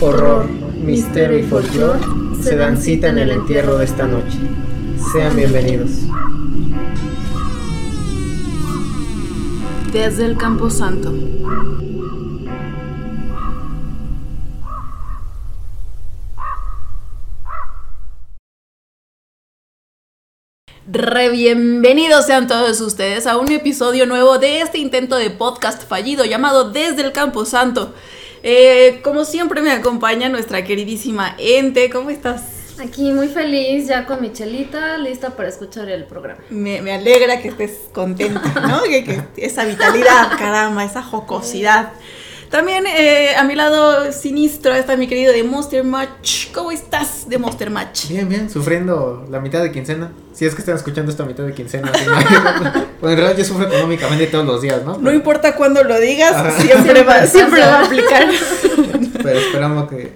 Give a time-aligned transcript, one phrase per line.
[0.00, 2.00] horror, misterio y folclore
[2.40, 4.38] se dan cita en el entierro de esta noche.
[5.12, 5.90] Sean bienvenidos.
[9.92, 11.12] Desde el Campo Santo.
[20.90, 26.24] Re bienvenidos sean todos ustedes a un episodio nuevo de este intento de podcast fallido
[26.24, 27.92] llamado Desde el Campo Santo.
[28.42, 31.90] Eh, como siempre me acompaña nuestra queridísima Ente.
[31.90, 32.42] ¿Cómo estás?
[32.80, 36.40] Aquí muy feliz, ya con mi chelita, lista para escuchar el programa.
[36.48, 38.82] Me, me alegra que estés contenta, ¿no?
[38.88, 41.92] que, que esa vitalidad, caramba, esa jocosidad.
[42.50, 46.50] También eh, a mi lado sinistro está mi querido de Monster Match.
[46.52, 48.08] ¿Cómo estás de Monster Match?
[48.08, 50.12] Bien, bien, sufriendo la mitad de quincena.
[50.32, 51.92] Si es que están escuchando esta mitad de quincena.
[51.92, 54.96] bueno, en realidad yo sufro económicamente todos los días, ¿no?
[54.96, 56.50] No importa cuándo lo digas, Ajá.
[56.52, 58.26] siempre va, siempre va a aplicar.
[59.22, 60.12] Pero esperamos que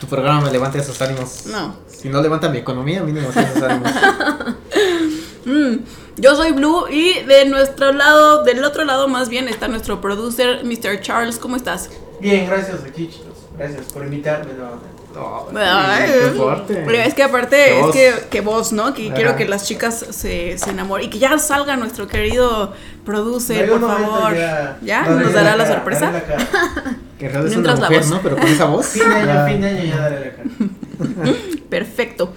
[0.00, 1.44] tu programa me levante esos ánimos.
[1.46, 1.76] No.
[1.86, 3.92] Si no levanta mi economía, mínimo esos ánimos.
[5.42, 5.78] Mm,
[6.20, 10.64] yo soy Blue y de nuestro lado, del otro lado más bien, está nuestro producer,
[10.64, 11.00] Mr.
[11.00, 11.38] Charles.
[11.38, 11.90] ¿Cómo estás?
[12.20, 13.26] Bien, gracias aquí chicos.
[13.58, 14.88] Gracias por invitarme nuevamente.
[15.56, 16.82] Ay, qué fuerte.
[16.86, 18.94] Pero es que aparte, es que, que vos, ¿no?
[18.94, 19.14] Que Ajá.
[19.14, 22.72] quiero que las chicas se, se enamoren y que ya salga nuestro querido
[23.04, 24.36] producer, Llega por favor.
[24.36, 25.02] Ya, ¿Ya?
[25.02, 26.12] ¿Nos la dará la cara, sorpresa?
[26.12, 26.46] la cara.
[27.18, 28.10] Que en realidad es una Mientras la mujer, voz.
[28.10, 28.22] ¿no?
[28.22, 28.86] Pero con esa voz.
[28.86, 30.48] Fin de año, fin de año ya daré la cara.
[31.68, 32.32] Perfecto.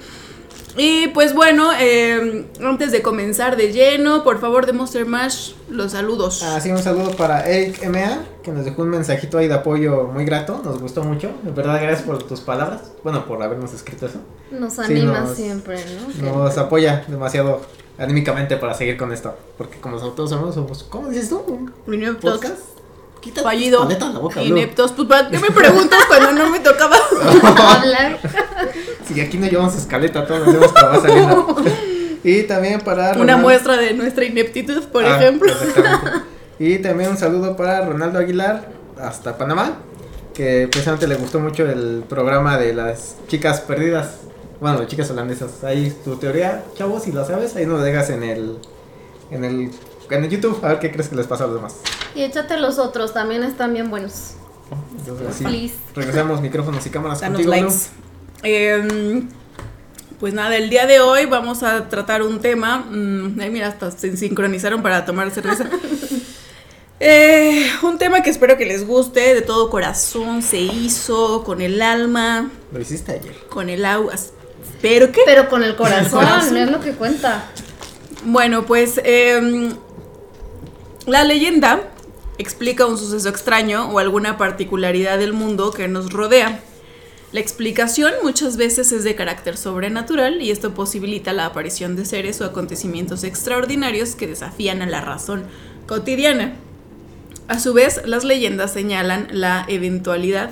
[0.75, 5.91] Y pues bueno, eh, antes de comenzar de lleno, por favor de Monster Mash, los
[5.91, 6.41] saludos.
[6.43, 10.05] Ah, sí, un saludo para Eric MA, que nos dejó un mensajito ahí de apoyo
[10.11, 11.29] muy grato, nos gustó mucho.
[11.43, 12.91] De verdad, gracias por tus palabras.
[13.03, 14.17] Bueno, por habernos escrito eso.
[14.49, 15.77] Nos Sí, anima nos- siempre,
[16.21, 16.43] ¿no?
[16.43, 17.61] Nos apoya demasiado
[17.99, 19.35] anímicamente para seguir con esto.
[19.59, 21.69] Porque como todos sabemos, somos, ¿cómo dices tú?
[21.85, 22.31] ¿Un Ineptos.
[22.39, 22.57] podcast?
[23.21, 23.87] Quítate Fallido.
[23.87, 24.41] la boca.
[24.43, 24.91] Ineptos.
[24.91, 26.97] Pues, ¿para qué me preguntas cuando no me tocaba?
[27.79, 28.19] Hablar.
[29.13, 31.55] Si aquí no llevamos escaleta, todos lo hacemos como va saliendo.
[32.23, 35.51] y también para Una muestra de nuestra ineptitud, por Ah, ejemplo.
[35.51, 36.11] exactamente.
[36.59, 38.69] Y también un saludo para Ronaldo Aguilar,
[39.01, 39.79] hasta Panamá,
[40.35, 44.17] que precisamente le gustó mucho el programa de las chicas perdidas.
[44.61, 45.63] Bueno, las chicas holandesas.
[45.63, 48.57] Ahí tu teoría, chavos, si lo sabes, ahí nos lo dejas en el,
[49.31, 49.71] en el,
[50.11, 51.75] en el YouTube, a ver qué crees que les pasa a los demás.
[52.15, 54.35] Y échate los otros, también están bien buenos.
[54.99, 55.75] Entonces, así, Please.
[55.95, 57.67] regresamos micrófonos y cámaras Danos contigo, likes.
[57.67, 58.12] Blue.
[58.43, 59.27] Em,
[60.19, 62.79] pues nada, el día de hoy vamos a tratar un tema.
[62.89, 65.69] mm, ay, mira, hasta se sincronizaron para tomar cerveza.
[67.05, 70.41] Eh, un tema que espero que les guste de todo corazón.
[70.41, 73.35] Se hizo con el alma, Lo hiciste ayer.
[73.49, 74.13] con el agua.
[74.81, 75.19] Pero que.
[75.25, 76.55] Pero con el corazón, Corazón.
[76.55, 77.43] es lo que cuenta.
[78.23, 79.75] Bueno, pues em,
[81.05, 81.81] la leyenda
[82.37, 86.61] explica un suceso extraño o alguna particularidad del mundo que nos rodea.
[87.33, 92.39] La explicación muchas veces es de carácter sobrenatural y esto posibilita la aparición de seres
[92.41, 95.45] o acontecimientos extraordinarios que desafían a la razón
[95.87, 96.53] cotidiana.
[97.47, 100.51] A su vez, las leyendas señalan la eventualidad,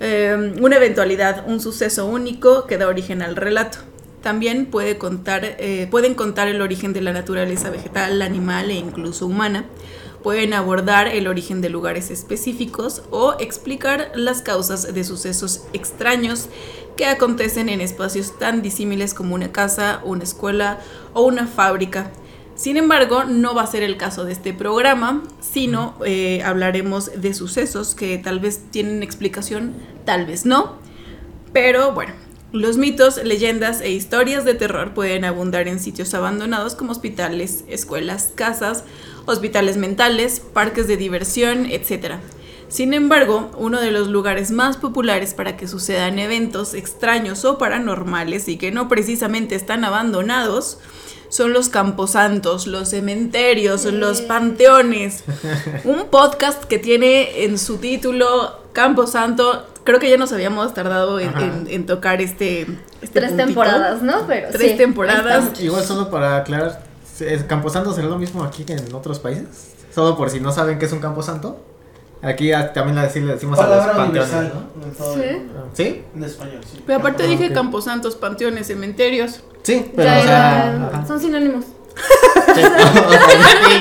[0.00, 3.78] eh, una eventualidad, un suceso único que da origen al relato.
[4.20, 9.28] También puede contar, eh, pueden contar el origen de la naturaleza vegetal, animal e incluso
[9.28, 9.64] humana.
[10.22, 16.48] Pueden abordar el origen de lugares específicos o explicar las causas de sucesos extraños
[16.96, 20.78] que acontecen en espacios tan disímiles como una casa, una escuela
[21.14, 22.10] o una fábrica.
[22.54, 27.32] Sin embargo, no va a ser el caso de este programa, sino eh, hablaremos de
[27.32, 29.72] sucesos que tal vez tienen explicación,
[30.04, 30.74] tal vez no.
[31.54, 32.12] Pero bueno,
[32.52, 38.32] los mitos, leyendas e historias de terror pueden abundar en sitios abandonados como hospitales, escuelas,
[38.34, 38.84] casas,
[39.26, 42.14] hospitales mentales, parques de diversión, etc.
[42.68, 48.46] Sin embargo, uno de los lugares más populares para que sucedan eventos extraños o paranormales
[48.48, 50.78] y que no precisamente están abandonados
[51.28, 55.22] son los camposantos, los cementerios, los panteones.
[55.84, 59.66] Un podcast que tiene en su título Camposanto.
[59.84, 62.62] Creo que ya nos habíamos tardado en, en- en tocar este,
[63.00, 63.46] este Tres puntito.
[63.46, 64.26] temporadas, ¿no?
[64.26, 65.60] Pero Tres sí, temporadas.
[65.60, 66.82] Igual solo para aclarar,
[67.20, 69.46] ¿es- ¿Camposanto será lo mismo aquí que en otros países?
[69.94, 71.58] Solo por si no saben qué es un camposanto.
[72.22, 74.66] Aquí a- también le, deci- le decimos a los Palabra panteones, universal,
[74.98, 75.14] ¿no?
[75.14, 75.20] Sí.
[75.22, 75.42] el.
[75.72, 76.04] ¿Sí?
[76.14, 76.82] En español, sí.
[76.86, 79.40] Pero aparte dije camposantos, panteones, cementerios.
[79.62, 81.64] Sí, pero Ya o sea, son sinónimos.
[82.54, 82.60] Sí,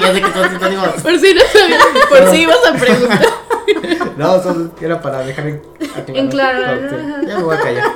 [0.01, 0.87] ya sé que son sinónimos.
[1.01, 3.19] Por si no sabías, por si ibas a preguntar.
[4.17, 5.61] No, solo era para dejar en.
[6.07, 6.59] En claro.
[7.25, 7.83] Ya me voy a callar.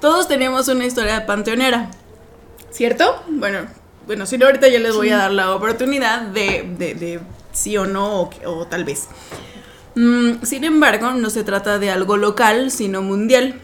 [0.00, 1.90] Todos tenemos una historia panteonera,
[2.78, 3.24] ¿cierto?
[3.28, 3.66] Bueno,
[4.06, 7.18] bueno, si no, ahorita yo les voy a dar la oportunidad de, de-
[7.50, 9.08] sí o no, o, o tal vez.
[9.96, 13.56] Mm, sin embargo, no se trata de algo local, sino mundial.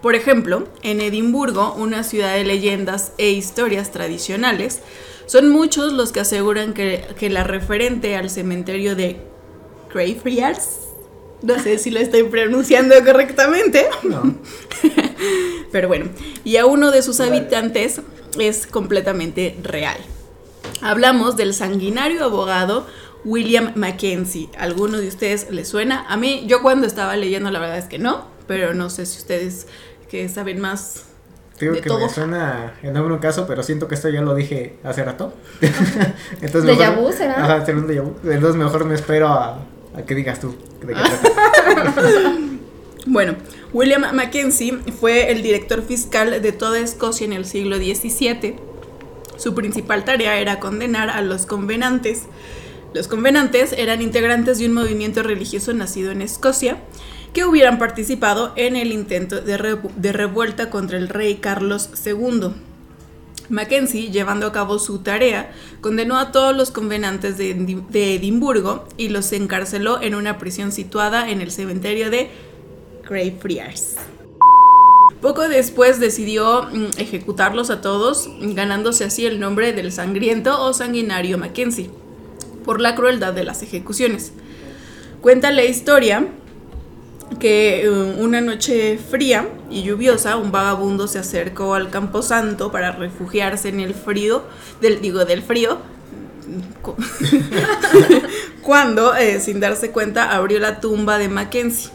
[0.00, 4.80] Por ejemplo, en Edimburgo, una ciudad de leyendas e historias tradicionales,
[5.26, 9.20] son muchos los que aseguran que, que la referente al cementerio de
[9.92, 10.78] Greyfriars,
[11.42, 14.34] no sé si lo estoy pronunciando correctamente, No.
[15.72, 16.06] pero bueno,
[16.44, 18.00] y a uno de sus habitantes
[18.38, 19.96] es completamente real.
[20.82, 22.86] Hablamos del sanguinario abogado
[23.24, 24.48] William Mackenzie.
[24.58, 26.06] ¿Alguno de ustedes le suena?
[26.08, 29.18] A mí, yo cuando estaba leyendo, la verdad es que no, pero no sé si
[29.18, 29.66] ustedes
[30.08, 31.04] que saben más.
[31.60, 32.00] Digo De que todo.
[32.00, 35.34] me suena en algún caso, pero siento que esto ya lo dije hace rato.
[36.40, 37.44] Entonces ¿Déjà mejor- será?
[37.44, 38.14] Ajá, será un déjà vu.
[38.24, 39.58] Entonces mejor me espero a,
[39.94, 40.54] a que digas tú.
[40.80, 40.94] qué.
[43.06, 43.36] Bueno,
[43.72, 48.56] William Mackenzie fue el director fiscal de toda Escocia en el siglo XVII.
[49.38, 52.24] Su principal tarea era condenar a los convenantes.
[52.92, 56.78] Los convenantes eran integrantes de un movimiento religioso nacido en Escocia
[57.32, 62.52] que hubieran participado en el intento de revuelta contra el rey Carlos II.
[63.50, 68.86] Mackenzie, llevando a cabo su tarea, condenó a todos los convenantes de, Edi- de Edimburgo
[68.96, 72.30] y los encarceló en una prisión situada en el cementerio de
[73.08, 73.96] Greyfriars.
[75.20, 81.36] Poco después decidió mm, ejecutarlos a todos, ganándose así el nombre del sangriento o sanguinario
[81.36, 81.90] Mackenzie,
[82.64, 84.32] por la crueldad de las ejecuciones.
[85.20, 86.28] Cuenta la historia
[87.40, 93.68] que eh, una noche fría y lluviosa, un vagabundo se acercó al camposanto para refugiarse
[93.70, 94.44] en el frío,
[94.80, 95.78] del, digo, del frío,
[96.82, 96.94] cu-
[98.62, 101.90] cuando, eh, sin darse cuenta, abrió la tumba de Mackenzie.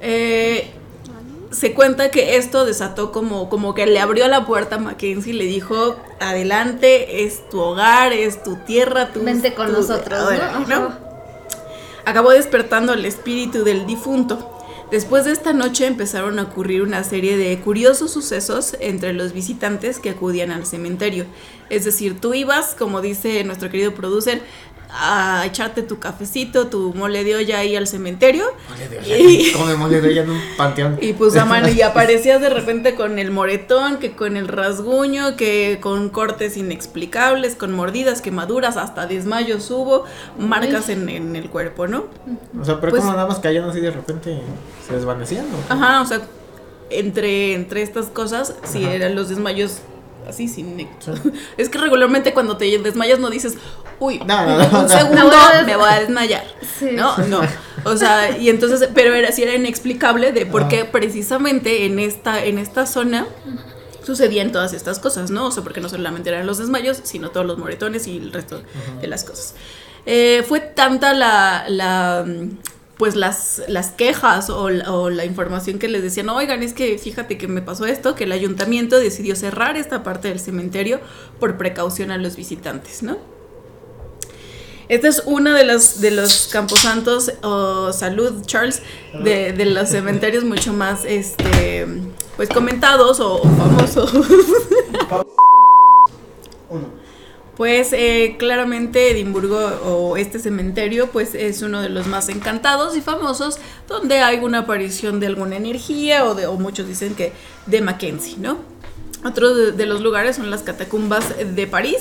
[0.00, 0.70] Eh,
[1.50, 5.36] se cuenta que esto desató como, como que le abrió la puerta a Mackenzie y
[5.36, 10.30] le dijo, adelante, es tu hogar, es tu tierra, tú, Vente con nosotros,
[10.68, 11.07] ¿no?
[12.08, 14.50] Acabó despertando el espíritu del difunto.
[14.90, 19.98] Después de esta noche empezaron a ocurrir una serie de curiosos sucesos entre los visitantes
[19.98, 21.26] que acudían al cementerio.
[21.68, 24.40] Es decir, tú ibas, como dice nuestro querido producer,
[24.90, 28.44] a echarte tu cafecito, tu mole de olla ahí al cementerio.
[28.70, 30.98] Mole de olla, Y- Come mole de olla en un panteón.
[31.02, 35.36] y pues a mano, y aparecías de repente con el moretón, que con el rasguño,
[35.36, 40.04] que con cortes inexplicables, con mordidas, quemaduras, hasta desmayos hubo,
[40.38, 42.06] marcas en, en el cuerpo, ¿no?
[42.60, 44.40] O sea, pero Pues- como nada más caían así de repente
[44.86, 45.46] se desvanecían.
[45.50, 45.58] ¿no?
[45.74, 46.20] Ajá, o sea,
[46.90, 48.94] entre, entre estas cosas, sí Ajá.
[48.94, 49.80] eran los desmayos
[50.28, 51.10] así sin Sí.
[51.56, 53.54] Es que regularmente cuando te desmayas no dices,
[53.98, 54.88] uy, No, no, no, un no.
[54.88, 56.44] segundo Me voy a des- me voy a desmayar.
[56.78, 56.90] Sí.
[56.92, 57.40] No, no.
[57.84, 60.90] O sea, y entonces, pero era sí era inexplicable de por qué Ajá.
[60.92, 63.26] precisamente en esta, en esta zona
[64.04, 65.46] sucedían todas estas cosas, ¿no?
[65.46, 68.62] O sea, porque no solamente eran los desmayos, sino todos los moretones y el resto
[69.00, 69.54] de las cosas.
[70.06, 72.24] Eh, fue tanta la, la
[72.98, 77.46] pues las, las quejas o, la- información que les decían, oigan, es que fíjate que
[77.48, 81.00] me pasó esto, que el ayuntamiento decidió cerrar esta parte del cementerio
[81.38, 83.16] por precaución a los visitantes, ¿no?
[84.88, 88.80] Este es uno de los, de los camposantos, o salud, Charles,
[89.22, 91.86] de, de los cementerios mucho más, este,
[92.36, 94.12] pues comentados o, o famosos.
[96.70, 97.07] Uno.
[97.58, 103.00] Pues eh, claramente Edimburgo o este cementerio pues es uno de los más encantados y
[103.00, 107.32] famosos donde hay una aparición de alguna energía o, de, o muchos dicen que
[107.66, 108.58] de Mackenzie, ¿no?
[109.24, 111.98] Otro de, de los lugares son las catacumbas de París,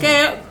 [0.00, 0.49] que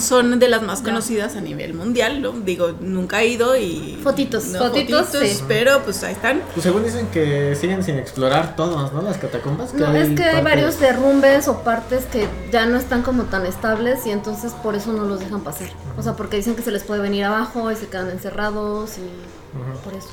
[0.00, 2.32] son de las más conocidas a nivel mundial, ¿no?
[2.32, 3.98] Digo, nunca he ido y...
[4.02, 5.42] Fotitos, no, fotitos, sí.
[5.46, 6.42] pero pues ahí están.
[6.54, 9.02] Pues según dicen que siguen sin explorar todas, ¿no?
[9.02, 9.74] Las catacumbas.
[9.74, 14.06] No, es que hay varios derrumbes o partes que ya no están como tan estables
[14.06, 15.68] y entonces por eso no los dejan pasar.
[15.96, 19.84] O sea, porque dicen que se les puede venir abajo y se quedan encerrados y
[19.84, 20.08] por eso.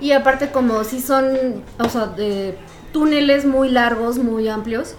[0.00, 2.56] Y aparte como si son, o sea, de
[2.92, 4.94] túneles muy largos, muy amplios,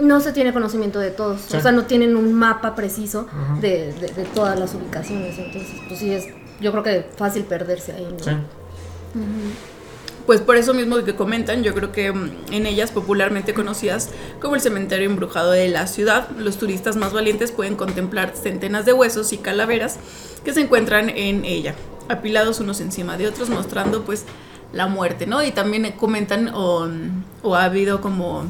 [0.00, 1.40] no se tiene conocimiento de todos.
[1.48, 1.56] Sí.
[1.56, 3.26] O sea, no tienen un mapa preciso
[3.60, 5.38] de, de- de todas las ubicaciones.
[5.38, 6.26] Entonces, pues sí es,
[6.60, 8.24] yo creo que fácil perderse ahí, ¿no?
[8.24, 8.30] Sí.
[10.26, 14.10] Pues por eso mismo que comentan, yo creo que mm, en ellas popularmente conocidas
[14.40, 18.92] como el cementerio embrujado de la ciudad, los turistas más valientes pueden contemplar centenas de
[18.92, 19.98] huesos y calaveras
[20.44, 21.76] que se encuentran en ella,
[22.08, 24.24] apilados unos encima de otros, mostrando pues
[24.72, 25.44] la muerte, ¿no?
[25.44, 26.88] Y también eh, comentan o,
[27.44, 28.46] o ha habido como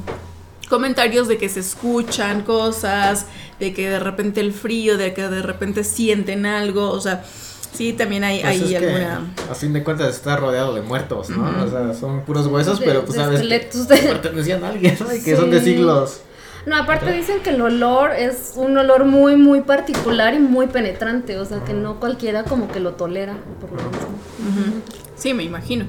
[0.68, 3.26] comentarios de que se escuchan cosas,
[3.60, 7.24] de que de repente el frío, de que de repente sienten algo, o sea,
[7.72, 9.20] sí, también hay, Pues hay es que, alguna...
[9.50, 11.64] a fin de cuentas está rodeado de muertos, ¿no?
[11.64, 14.68] O sea, son puros huesos, De- pero pues de sabes que esqueletos de- pertenecían a
[14.70, 15.14] alguien, ¿no?
[15.14, 16.20] Y que son de siglos
[16.66, 21.38] No, aparte dicen que el olor es un olor muy, muy particular y muy penetrante.
[21.38, 24.08] O sea, que no cualquiera como que lo tolera, por lo mismo.
[24.40, 24.82] Ujú.
[25.16, 25.84] Sí, me imagino.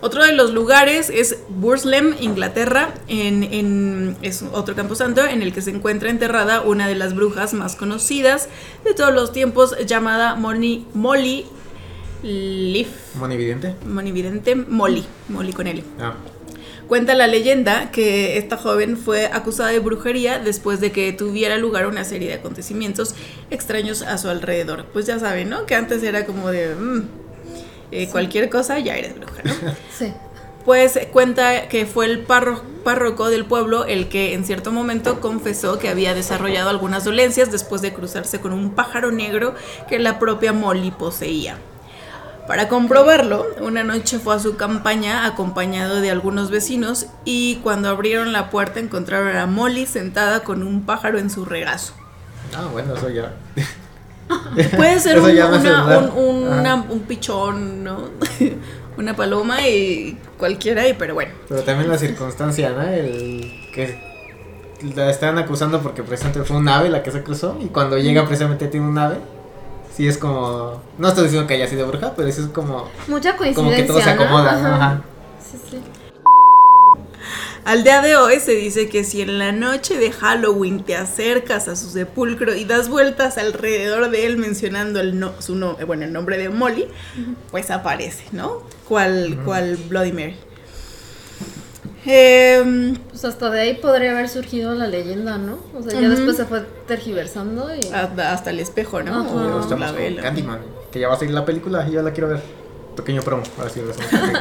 [0.00, 5.60] Otro de los lugares es Burslem, Inglaterra, en, en- es otro camposanto en el que
[5.60, 8.48] se encuentra enterrada una de las brujas más conocidas
[8.84, 11.46] de todos los tiempos, llamada Molly, Molly
[12.22, 12.88] Leaf.
[13.16, 13.74] Monividente.
[13.86, 15.82] Monividente Molly, Molly con L.
[16.00, 16.14] Ah.
[16.88, 21.86] Cuenta la leyenda que esta joven fue acusada de brujería después de que tuviera lugar
[21.86, 23.14] una serie de acontecimientos
[23.50, 24.86] extraños a su alrededor.
[24.92, 25.66] Pues ya saben, ¿no?
[25.66, 27.02] Que antes era como de mm,
[27.92, 29.52] eh, cualquier cosa ya eres bruja, ¿no?
[29.98, 30.12] Sí.
[30.64, 35.20] Pues eh, cuenta que fue el párro- párroco del pueblo el que en cierto momento
[35.20, 39.54] confesó que había desarrollado algunas dolencias después de cruzarse con un pájaro negro
[39.88, 41.56] que la propia Molly poseía.
[42.46, 48.32] Para comprobarlo, una noche fue a su campaña acompañado de algunos vecinos y cuando abrieron
[48.32, 51.92] la puerta encontraron a Molly sentada con un pájaro en su regazo.
[52.56, 53.34] Ah, bueno, eso ya.
[54.76, 58.04] Puede ser un, una- un- una- un pichón, ¿no?
[58.98, 61.32] una paloma y cualquiera, y pero bueno.
[61.48, 62.82] Pero también la circunstancia, ¿no?
[62.82, 63.98] El que
[64.94, 68.24] la están acusando porque precisamente fue un ave la que se cruzó y cuando llega
[68.26, 69.16] precisamente tiene un ave.
[69.94, 73.30] Sí es como, no estoy diciendo que haya sido bruja, pero sí es como, Mucha
[73.36, 73.76] como coincidencia.
[73.82, 74.68] que todo se acomoda, ¿no?
[74.68, 75.00] Ajá.
[75.50, 75.80] Sí, sí.
[77.68, 81.68] Al día de hoy se dice que si en la noche de Halloween te acercas
[81.68, 86.06] a su sepulcro y das vueltas alrededor de él mencionando el no, su no, bueno,
[86.06, 86.88] el nombre de Molly,
[87.50, 88.62] pues aparece, ¿no?
[88.88, 90.36] Cual, cual Bloody Mary.
[92.06, 95.58] Em, Pues hasta de ahí podría haber surgido la leyenda, ¿no?
[95.78, 97.86] O sea, ya después se fue tergiversando y...
[97.92, 99.10] hasta, hasta el espejo, ¿no?
[99.10, 99.28] Ajá.
[99.28, 100.22] O Luego la vela.
[100.22, 100.60] Candyman,
[100.90, 102.40] que ya va a salir la película y yo la quiero ver.
[102.96, 104.38] Pequeño promo, lo hacemos contigo.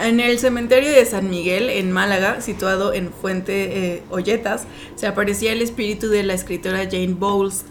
[0.00, 4.64] En el cementerio de San Miguel, en Málaga, situado en Fuente eh, Olletas,
[4.96, 7.64] se aparecía el espíritu de la escritora Jane Bowles,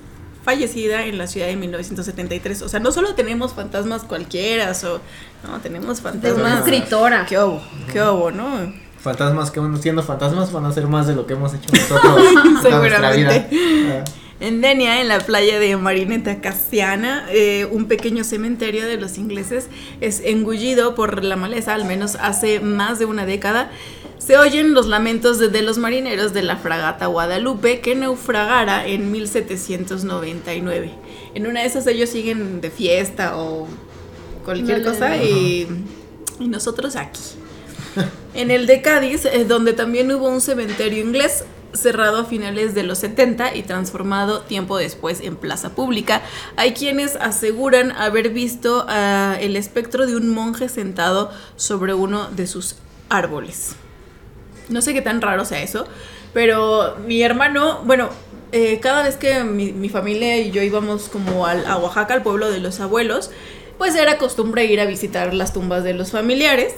[0.43, 2.61] fallecida en la ciudad de 1973.
[2.61, 4.99] O sea, no solo tenemos fantasmas cualquiera, o,
[5.47, 6.59] no, tenemos De una fantasmas.
[6.59, 7.25] escritora.
[7.27, 7.61] ¿Qué hubo?
[7.91, 8.73] ¿Qué hubo, no?
[8.99, 12.45] Fantasmas que van siendo fantasmas van a ser más de lo que hemos hecho nosotros
[12.45, 13.45] en toda nuestra vida.
[14.39, 19.67] En Denia, en la playa de Marineta Cassiana, eh, un pequeño cementerio de los ingleses
[19.99, 23.71] es engullido por la maleza, al menos hace más de una década.
[24.19, 29.11] Se oyen los lamentos de, de los marineros de la fragata Guadalupe que naufragara en
[29.11, 30.91] 1799.
[31.33, 33.67] En una de esas ellos siguen de fiesta o
[34.45, 34.91] cualquier Dale.
[34.91, 35.67] cosa y,
[36.39, 37.21] y nosotros aquí.
[38.35, 41.43] En el de Cádiz, eh, donde también hubo un cementerio inglés
[41.77, 46.21] cerrado a finales de los 70 y transformado tiempo después en plaza pública,
[46.55, 52.47] hay quienes aseguran haber visto ah, el espectro de un monje sentado sobre uno de
[52.47, 52.75] sus
[53.09, 53.75] árboles.
[54.69, 55.85] No sé qué tan raro sea eso,
[56.33, 58.09] pero mi hermano, bueno,
[58.51, 62.23] eh, cada vez que mi, mi familia y yo íbamos como al- a Oaxaca, al
[62.23, 63.31] pueblo de los abuelos,
[63.77, 66.73] pues era costumbre ir a visitar las tumbas de los familiares.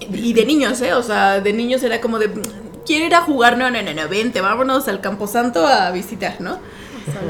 [0.00, 0.94] Y de niños, ¿eh?
[0.94, 2.30] O sea, de niños era como de,
[2.88, 6.58] quiero ir a jugar, no, no, no, no, vente, vámonos al Camposanto a visitar, ¿no?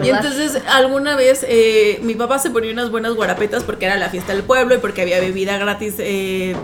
[0.02, 4.08] Y entonces alguna vez eh, mi papá se ponía unas buenas guarapetas porque era la
[4.08, 6.56] fiesta del pueblo y porque había bebida gratis eh,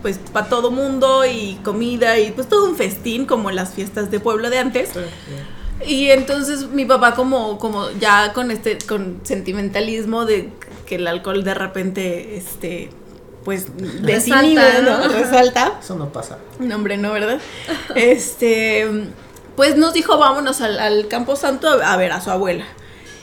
[0.00, 4.20] pues para todo mundo y comida y pues todo un festín como las fiestas de
[4.20, 4.90] pueblo de antes.
[5.86, 10.50] Y entonces mi papá como, como ya con este, con sentimentalismo de
[10.86, 12.90] que el alcohol de repente, este,
[13.44, 15.08] pues desinhibe, Resalta, ¿no?
[15.08, 15.12] ¿no?
[15.12, 15.78] Resalta.
[15.80, 16.38] Eso no pasa.
[16.58, 17.40] No, hombre, no, ¿verdad?
[17.94, 18.86] Este,
[19.56, 22.64] pues nos dijo, vámonos al, al Campo Santo a, a ver a su abuela.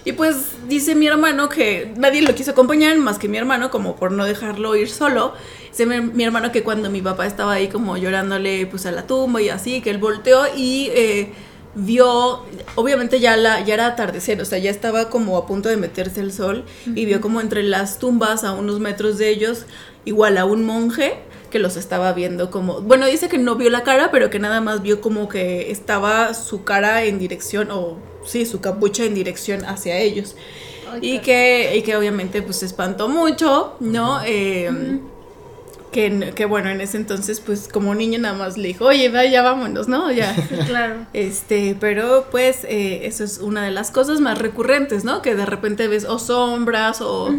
[0.05, 3.95] Y pues dice mi hermano que nadie lo quiso acompañar más que mi hermano, como
[3.95, 5.33] por no dejarlo ir solo.
[5.69, 9.05] Dice mi, mi hermano que cuando mi papá estaba ahí como llorándole pues a la
[9.05, 11.33] tumba y así, que él volteó y eh,
[11.75, 12.45] vio,
[12.75, 16.21] obviamente ya, la, ya era atardecer, o sea, ya estaba como a punto de meterse
[16.21, 19.65] el sol y vio como entre las tumbas a unos metros de ellos,
[20.09, 21.13] igual a un monje
[21.51, 24.59] que los estaba viendo como, bueno, dice que no vio la cara, pero que nada
[24.59, 29.65] más vio como que estaba su cara en dirección, o sí, su capucha en dirección
[29.65, 30.35] hacia ellos.
[31.01, 34.21] Y que, y que obviamente pues se espantó mucho, ¿no?
[34.25, 34.99] Eh,
[35.91, 39.25] que, que bueno, en ese entonces pues como niño nada más le dijo, oye, va,
[39.25, 40.11] ya vámonos, ¿no?
[40.11, 40.35] Ya.
[40.67, 41.07] Claro.
[41.13, 45.21] Este, pero pues eh, eso es una de las cosas más recurrentes, ¿no?
[45.21, 47.29] Que de repente ves o sombras o...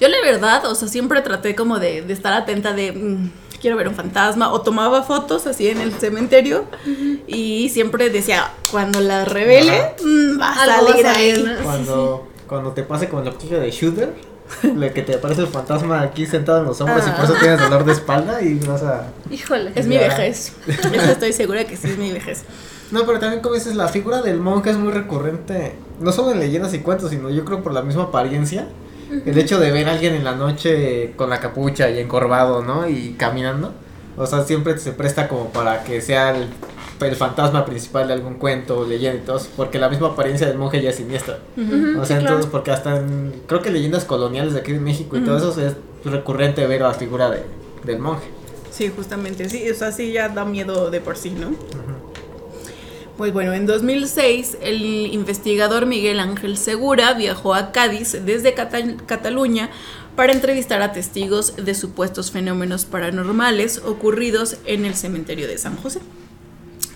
[0.00, 2.92] Yo la verdad, o sea, siempre traté como de, de estar atenta de...
[2.92, 6.66] mm, quiero ver un fantasma o tomaba fotos así en el cementerio
[7.26, 10.66] y siempre decía, cuando la revele, mm, va a
[11.02, 14.14] salir Cuando, cuando te pase con la chica de Shooter,
[14.76, 17.16] Le que te aparece el fantasma aquí sentado en los hombros y Ah.
[17.16, 19.08] por eso tienes dolor de espalda y vas a...
[19.30, 19.72] Híjole.
[19.74, 20.52] Es mi vejez.
[20.66, 22.44] Eso estoy segura que sí es mi vejez.
[22.92, 26.38] No, pero también como dices, la figura del monje es muy recurrente, no solo en
[26.38, 28.68] leyendas y cuentos, sino yo creo por la misma apariencia.
[29.24, 32.88] El hecho de ver a alguien en la noche con la capucha y encorvado, ¿no?
[32.88, 33.72] Y caminando.
[34.16, 36.46] O sea, siempre se presta como para que sea el,
[37.00, 40.56] el fantasma principal de algún cuento o leyenda y todo, porque la misma apariencia del
[40.58, 41.38] monje ya es siniestra.
[41.56, 42.20] O sea, claro.
[42.20, 45.60] entonces, porque hasta en, creo que leyendas coloniales de aquí de México y todo eso
[45.60, 45.74] es
[46.04, 47.42] recurrente ver a la figura de,
[47.84, 48.26] del monje.
[48.70, 51.50] Sí, justamente, sí, o sea, sí ya da miedo de por sí, ¿no?
[53.16, 59.70] Pues bueno, en 2006 el investigador Miguel Ángel Segura viajó a Cádiz desde Cata- Cataluña
[60.16, 66.00] para entrevistar a testigos de supuestos fenómenos paranormales ocurridos en el cementerio de San José.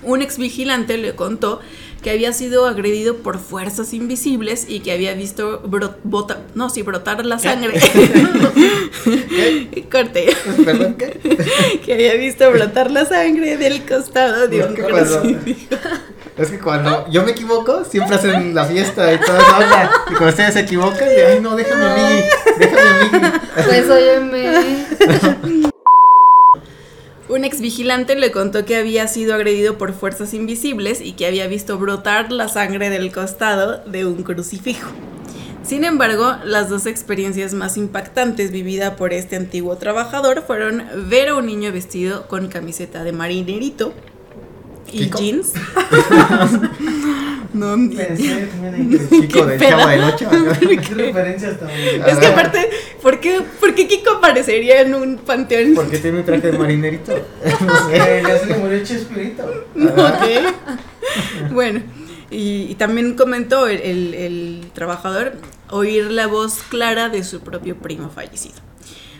[0.02, 1.60] Un ex vigilante le contó
[2.02, 6.80] que había sido agredido por fuerzas invisibles y que había visto bro- bota- no, sí,
[6.82, 7.78] brotar la sangre.
[9.92, 10.34] Corte.
[10.64, 11.20] ¿Perdón qué?
[11.84, 15.76] que había visto brotar la sangre del costado de un crucifijo.
[16.38, 19.56] Es que cuando yo me equivoco, siempre hacen la fiesta y todo eso.
[19.58, 19.90] onda.
[20.06, 22.22] Y cuando ustedes se equivocan, ay no, déjame a mí,
[22.58, 23.10] déjame a mí.
[23.66, 25.66] Pues óyeme.
[27.30, 31.46] Un ex vigilante le contó que había sido agredido por fuerzas invisibles y que había
[31.46, 34.90] visto brotar la sangre del costado de un crucifijo.
[35.62, 41.36] Sin embargo, las dos experiencias más impactantes vividas por este antiguo trabajador fueron ver a
[41.36, 43.92] un niño vestido con camiseta de marinerito
[44.90, 45.18] y ¿Kiko?
[45.20, 45.52] jeans.
[47.52, 48.98] no, Pensé también en que.
[49.20, 49.70] Chico del peda?
[49.78, 50.28] chavo del 8.
[50.88, 52.70] ¿Qué referencias tan Es que aparte,
[53.02, 55.74] ¿por qué, por qué Kiko aparecería en un panteón?
[55.74, 57.12] Porque tiene un traje de marinerito.
[57.66, 57.96] No sé.
[57.96, 59.44] Eh, ya se le murió Chespirito.
[59.76, 61.50] Ok.
[61.52, 61.82] Bueno,
[62.30, 65.32] y, y también comentó el, el- el trabajador
[65.70, 68.56] oír la voz clara de su propio primo fallecido.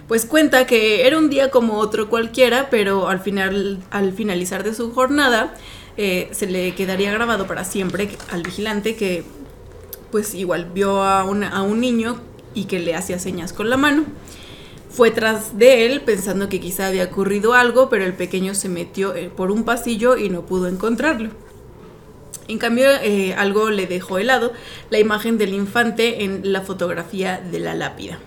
[0.09, 4.75] Pues cuenta que era un día como otro cualquiera, pero al final, al finalizar de
[4.75, 5.55] su jornada,
[5.97, 9.25] eh, se le quedaría grabado para siempre al vigilante que,
[10.11, 12.21] pues igual vio a, a un niño
[12.55, 14.05] y que le hacía señas con la mano.
[14.91, 19.15] Fue tras de él pensando que quizá había ocurrido algo, pero el pequeño se metió
[19.15, 21.31] eh, por un pasillo y no pudo encontrarlo.
[22.49, 24.53] En cambio, eh, algo le dejó helado,
[24.91, 28.19] la imagen del infante en la fotografía de la lápida.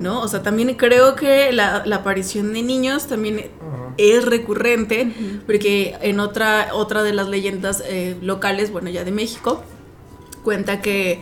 [0.00, 0.22] ¿No?
[0.22, 3.50] O sea, también creo que la, la aparición de niños también
[3.98, 5.12] es recurrente,
[5.46, 9.62] porque en otra, otra de las leyendas eh, locales, bueno, ya de México,
[10.42, 11.20] cuenta que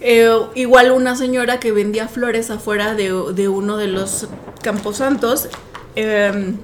[0.00, 4.28] eh, igual una señora que vendía flores afuera de, de uno de los
[4.62, 5.48] camposantos
[5.94, 6.54] eh,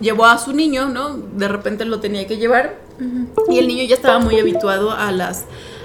[0.00, 1.16] llevó a su niño, ¿no?
[1.16, 2.80] De repente lo tenía que llevar
[3.50, 5.44] y el niño ya estaba muy habituado a las,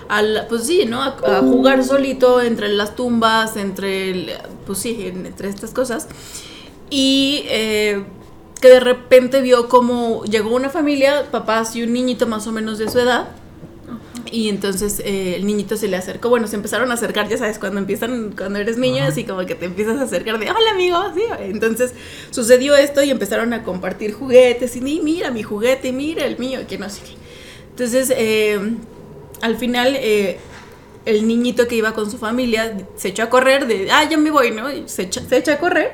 [0.10, 1.02] a la- pues sí, ¿no?
[1.02, 4.32] A, a jugar solito entre las tumbas, entre, el-
[4.66, 6.08] pues sí, en- entre estas cosas.
[6.90, 8.04] Y eh,
[8.62, 12.78] que de repente vio como llegó una familia, papás y un niñito más o menos
[12.78, 13.28] de su edad.
[14.30, 17.60] Y entonces eh, el niñito se le acercó, bueno, se empezaron a acercar, ya sabes,
[17.60, 20.98] cuando empiezan, cuando eres niño, así como que te empiezas a acercar de, hola amigo,
[21.16, 21.22] sí.
[21.40, 21.94] Entonces
[22.32, 26.60] sucedió esto y empezaron a compartir juguetes y "Ni- mira mi juguete, mira el mío,
[26.68, 27.12] que no sé qué.
[27.70, 28.60] Entonces, eh,
[29.42, 30.40] al final, eh,
[31.06, 34.32] el niñito que iba con su familia se echó a correr de, ah, ya me
[34.32, 34.72] voy, ¿no?
[34.72, 35.94] Y se echa, se echa a correr.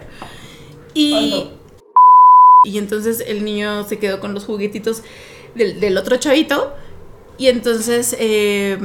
[0.93, 1.49] Y,
[2.63, 5.03] y entonces el niño se quedó con los juguetitos
[5.55, 6.73] del, del otro chavito.
[7.37, 8.77] Y entonces, eh,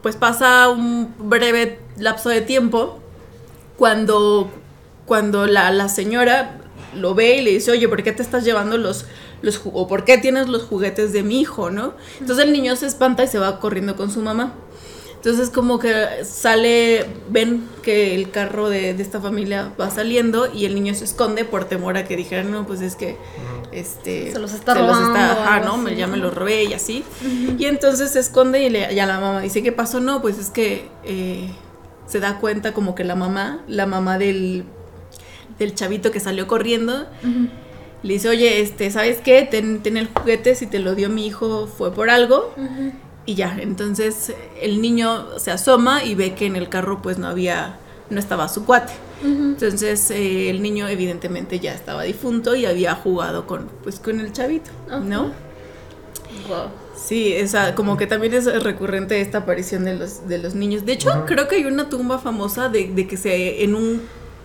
[0.00, 2.98] pues pasa un breve lapso de tiempo
[3.76, 4.50] cuando,
[5.06, 6.58] cuando la, la señora
[6.94, 9.06] lo ve y le dice, oye, ¿por qué te estás llevando los,
[9.42, 11.94] los o por qué tienes los juguetes de mi hijo, no?
[12.20, 14.54] Entonces el niño se espanta y se va corriendo con su mamá.
[15.14, 20.64] Entonces como que sale, ven que el carro de, de esta familia va saliendo y
[20.64, 23.16] el niño se esconde por temor a que dijeran, no, pues es que
[23.70, 26.74] este Se los está robando o ajá, algo no, me, ya me lo robé y
[26.74, 27.04] así.
[27.56, 30.00] Y entonces se esconde y, le, y a la mamá dice, ¿qué pasó?
[30.00, 31.50] No, pues es que eh,
[32.06, 34.64] se da cuenta como que la mamá, la mamá del,
[35.58, 37.06] del chavito que salió corriendo,
[38.02, 39.46] le dice, oye, este, ¿sabes qué?
[39.48, 42.52] Ten, ten el juguete, si te lo dio mi hijo fue por algo.
[43.24, 47.28] Y ya, entonces el niño se asoma y ve que en el carro pues no
[47.28, 47.76] había,
[48.10, 48.92] no estaba su cuate.
[49.22, 54.32] Entonces eh, el niño evidentemente ya estaba difunto y había jugado con, pues, con el
[54.32, 54.72] chavito,
[55.04, 55.32] ¿no?
[56.48, 56.70] Wow.
[56.96, 60.84] Sí, esa, como que también es recurrente esta aparición de los, de los niños.
[60.84, 64.02] De hecho, creo que hay una tumba famosa de, de que se en un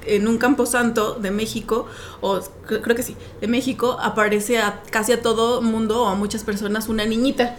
[0.08, 1.88] en un camposanto de México,
[2.22, 6.16] o cre- creo que sí, de México, aparece a casi a todo mundo o a
[6.16, 7.56] muchas personas una niñita.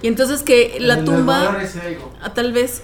[0.00, 1.56] Y entonces que la En tumba,
[2.22, 2.82] a tal vez,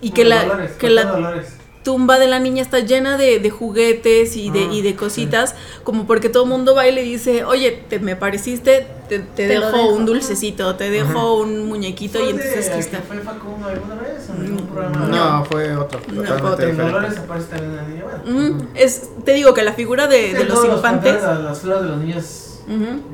[0.00, 1.57] y que la, Dolores, que la, Dolores.
[1.82, 5.54] Tumba de la niña está llena de, de juguetes y de, Ah, y de cositas,
[5.84, 9.24] como porque todo el mundo va y le dice, oye, te me pareciste, te, te
[9.34, 9.88] Te dejo, dejo.
[9.94, 12.98] un dulcecito, te dejo un muñequito y ¿Fue entonces de aquí que está.
[13.06, 14.28] fue Facundo alguna vez?
[14.28, 15.06] ¿O en Mm, algún programa?
[15.06, 16.00] No, fue otro.
[16.08, 16.74] No, fue otro.
[16.74, 18.04] Dolores aparece también la niña.
[18.24, 18.48] Bueno.
[18.56, 21.22] Ujú, es, te digo que la figura de, de los infantes...
[21.22, 22.24] Las flores de los niños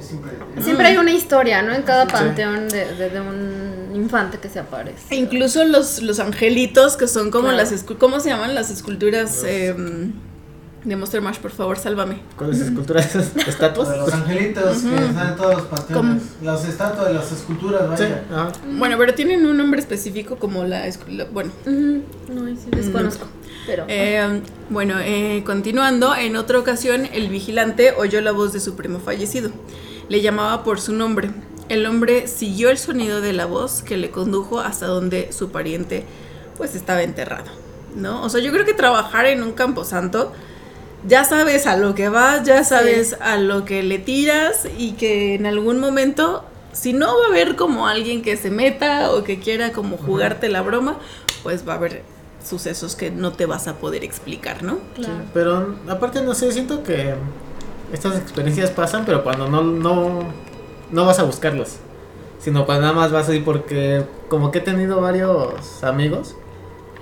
[0.00, 0.30] siempre.
[0.62, 1.72] Siempre hay una historia, ¿no?
[1.72, 2.12] En cada Sí.
[2.12, 5.02] panteón de, de- de un infante que se aparece.
[5.10, 7.58] E incluso los, los angelitos que son como Claro.
[7.58, 8.54] las escu- ¿cómo se llaman?
[8.54, 10.12] Las esculturas em,
[10.84, 12.20] de Monster Mash, por favor, sálvame.
[12.36, 13.14] ¿Cuáles esculturas?
[13.48, 13.88] ¿Estatuas?
[13.90, 16.22] De los angelitos que están en todos los panteones.
[16.42, 18.24] Las estatuas, las esculturas, Sí, vaya.
[18.30, 18.52] ajá.
[18.78, 21.52] Bueno, pero tienen un nombre específico como la, la- bueno.
[21.64, 23.26] No, sí desconozco.
[23.66, 23.84] Pero.
[23.88, 29.00] Eh, bueno, eh, continuando, en otra ocasión el vigilante oyó la voz de su primo
[29.00, 29.50] fallecido.
[30.08, 31.30] Le llamaba por su nombre.
[31.68, 36.04] El hombre siguió el sonido de la voz que le condujo hasta donde su pariente
[36.56, 37.50] pues estaba enterrado,
[37.96, 38.22] ¿no?
[38.22, 40.32] O sea, yo creo que trabajar en un camposanto
[41.06, 45.34] ya sabes a lo que vas, ya sabes a lo que le tiras y que
[45.34, 49.38] en algún momento si no va a haber como alguien que se meta o que
[49.38, 50.98] quiera como jugarte la broma,
[51.42, 52.02] pues va a haber
[52.44, 54.78] sucesos que no te vas a poder explicar, ¿no?
[54.94, 55.14] claro.
[55.14, 57.14] Sí, pero aparte no sé, siento que
[57.92, 60.20] estas experiencias pasan, pero cuando no, no,
[60.90, 61.76] no vas a buscarlos,
[62.38, 66.36] sino cuando nada más vas a ir porque como que he tenido varios amigos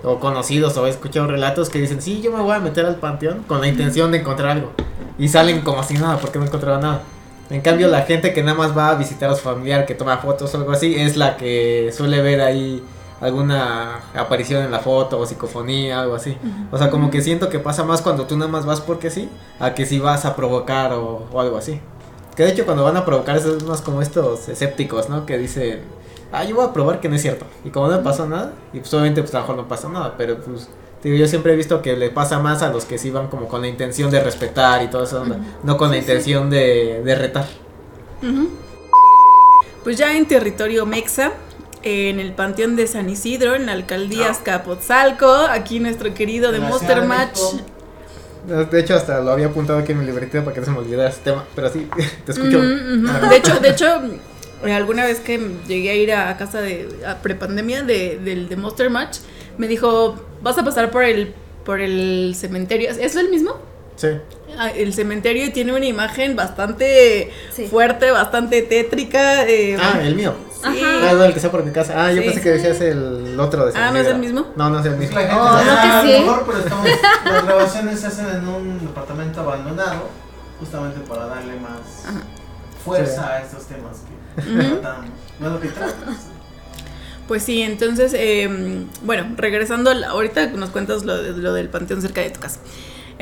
[0.02, 2.96] o conocidos o he escuchado relatos que dicen, sí, yo me voy a meter al
[2.96, 4.72] panteón con la intención de encontrar algo
[5.18, 7.02] y salen como si nada porque no encontraron nada.
[7.50, 10.16] En cambio, la gente que nada más va a visitar a su familiar, que toma
[10.18, 12.82] fotos o algo así, es la que suele ver ahí
[13.22, 16.36] alguna aparición en la foto o psicofonía, algo así.
[16.70, 19.30] O sea, como que siento que pasa más cuando tú nada más vas porque sí,
[19.60, 21.80] a que si vas a provocar o, o algo así.
[22.36, 25.24] Que de hecho cuando van a provocar es más como estos escépticos, ¿no?
[25.24, 25.82] Que dicen,
[26.32, 27.46] ah, yo voy a probar que no es cierto.
[27.64, 30.14] Y como no pasa nada, y pues obviamente pues a lo mejor no pasa nada,
[30.18, 30.68] pero pues...
[31.02, 33.48] Digo, yo siempre he visto que le pasa más a los que sí van como
[33.48, 37.14] con la intención de respetar y todo eso, onda, no con la intención de, de
[37.16, 37.44] retar.
[39.82, 41.32] Pues ya en territorio mexa,
[41.82, 46.64] en el Panteón de San Isidro, en la alcaldía Azcapotzalco, aquí nuestro querido de En
[46.64, 47.38] la Monster de Match.
[47.38, 47.66] México.
[48.70, 50.78] De hecho, hasta lo había apuntado aquí en mi libretita para que no se me
[50.78, 51.88] olvidara ese tema, pero sí,
[52.26, 52.58] te escucho.
[52.58, 53.08] Ujú, ujú.
[53.08, 53.28] Ajá.
[53.28, 53.86] De hecho, de hecho,
[54.66, 58.56] eh, alguna vez que llegué a ir a casa de a prepandemia de, del de
[58.56, 59.18] Monster Match,
[59.58, 62.90] me dijo, vas a pasar por el por el cementerio.
[62.90, 63.56] ¿Es el mismo?
[63.94, 64.08] Sí.
[64.58, 67.66] Ah, El cementerio tiene una imagen bastante Sí.
[67.68, 69.46] fuerte, bastante tétrica.
[69.48, 70.34] eh, Ah, el mío.
[70.62, 70.80] Sí.
[70.84, 71.92] Ah, no, el que está por mi casa.
[71.96, 72.26] Ah, yo Sí.
[72.28, 74.46] pensé que decías el otro de San Ah, ¿no es el mismo?
[74.56, 75.18] No, no es el mismo.
[75.18, 76.12] la Oh, dice, no, que "Ah, a sí".
[76.12, 76.86] lo mejor, pero estamos,
[77.24, 80.08] las grabaciones se hacen en un departamento abandonado,
[80.60, 82.20] justamente para darle más Ajá.
[82.84, 83.28] fuerza Sí.
[83.30, 83.96] a estos temas
[84.34, 84.74] que Ujú.
[84.80, 85.10] tratamos.
[85.40, 86.16] No es lo que tratas.
[87.28, 92.02] Pues sí, entonces, eh, bueno, regresando, al- ahorita nos cuentas lo, de- lo del panteón
[92.02, 92.58] cerca de tu casa.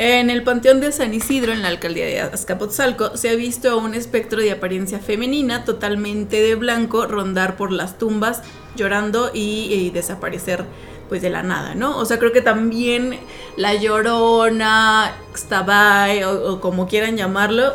[0.02, 3.76] En el panteón de San Isidro, en la alcaldía de Azcapotzalco, se ha visto a
[3.76, 8.40] un espectro de apariencia femenina, totalmente de blanco, rondar por las tumbas,
[8.76, 10.64] llorando y, y desaparecer
[11.10, 11.98] pues de la nada, ¿no?
[11.98, 13.18] O sea, creo que también
[13.58, 17.74] la llorona, Xtabay, o, o como quieran llamarlo,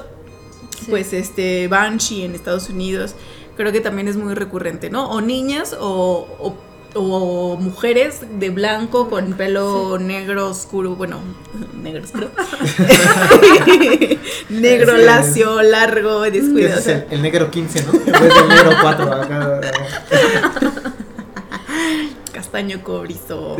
[0.80, 0.88] Sí.
[0.90, 3.14] pues este Banshee en Estados Unidos,
[3.56, 5.10] creo que también es muy recurrente, ¿no?
[5.12, 6.58] O niñas o, o-
[6.96, 11.20] o mujeres de blanco con pelo negro oscuro, bueno,
[11.82, 12.30] negro oscuro.
[14.50, 15.04] negro Sí.
[15.04, 16.80] lacio, largo, descuidado.
[16.80, 17.94] Ese es el, el negro 15, ¿no?
[18.06, 19.14] En vez del negro 4.
[19.14, 19.62] Acá,
[22.34, 23.58] castaño cobrizo.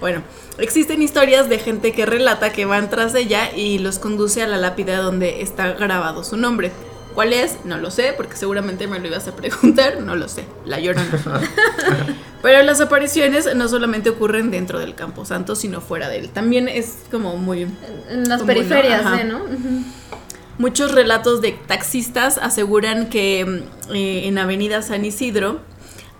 [0.00, 0.22] bueno,
[0.58, 4.56] existen historias de gente que relata que van tras ella y los conduce a la
[4.56, 6.72] lápida donde está grabado su nombre.
[7.14, 7.64] ¿Cuál es?
[7.64, 10.00] No lo sé, porque seguramente me lo ibas a preguntar.
[10.00, 11.06] No lo sé, la llorona.
[12.42, 16.28] Pero las apariciones no solamente ocurren dentro del camposanto, sino fuera de él.
[16.30, 17.62] También es como muy
[18.10, 19.20] En las periferias.
[19.20, 19.24] ¿eh?
[19.24, 19.40] ¿no?
[20.58, 25.60] Muchos relatos de taxistas aseguran que mm, eh, en Avenida San Isidro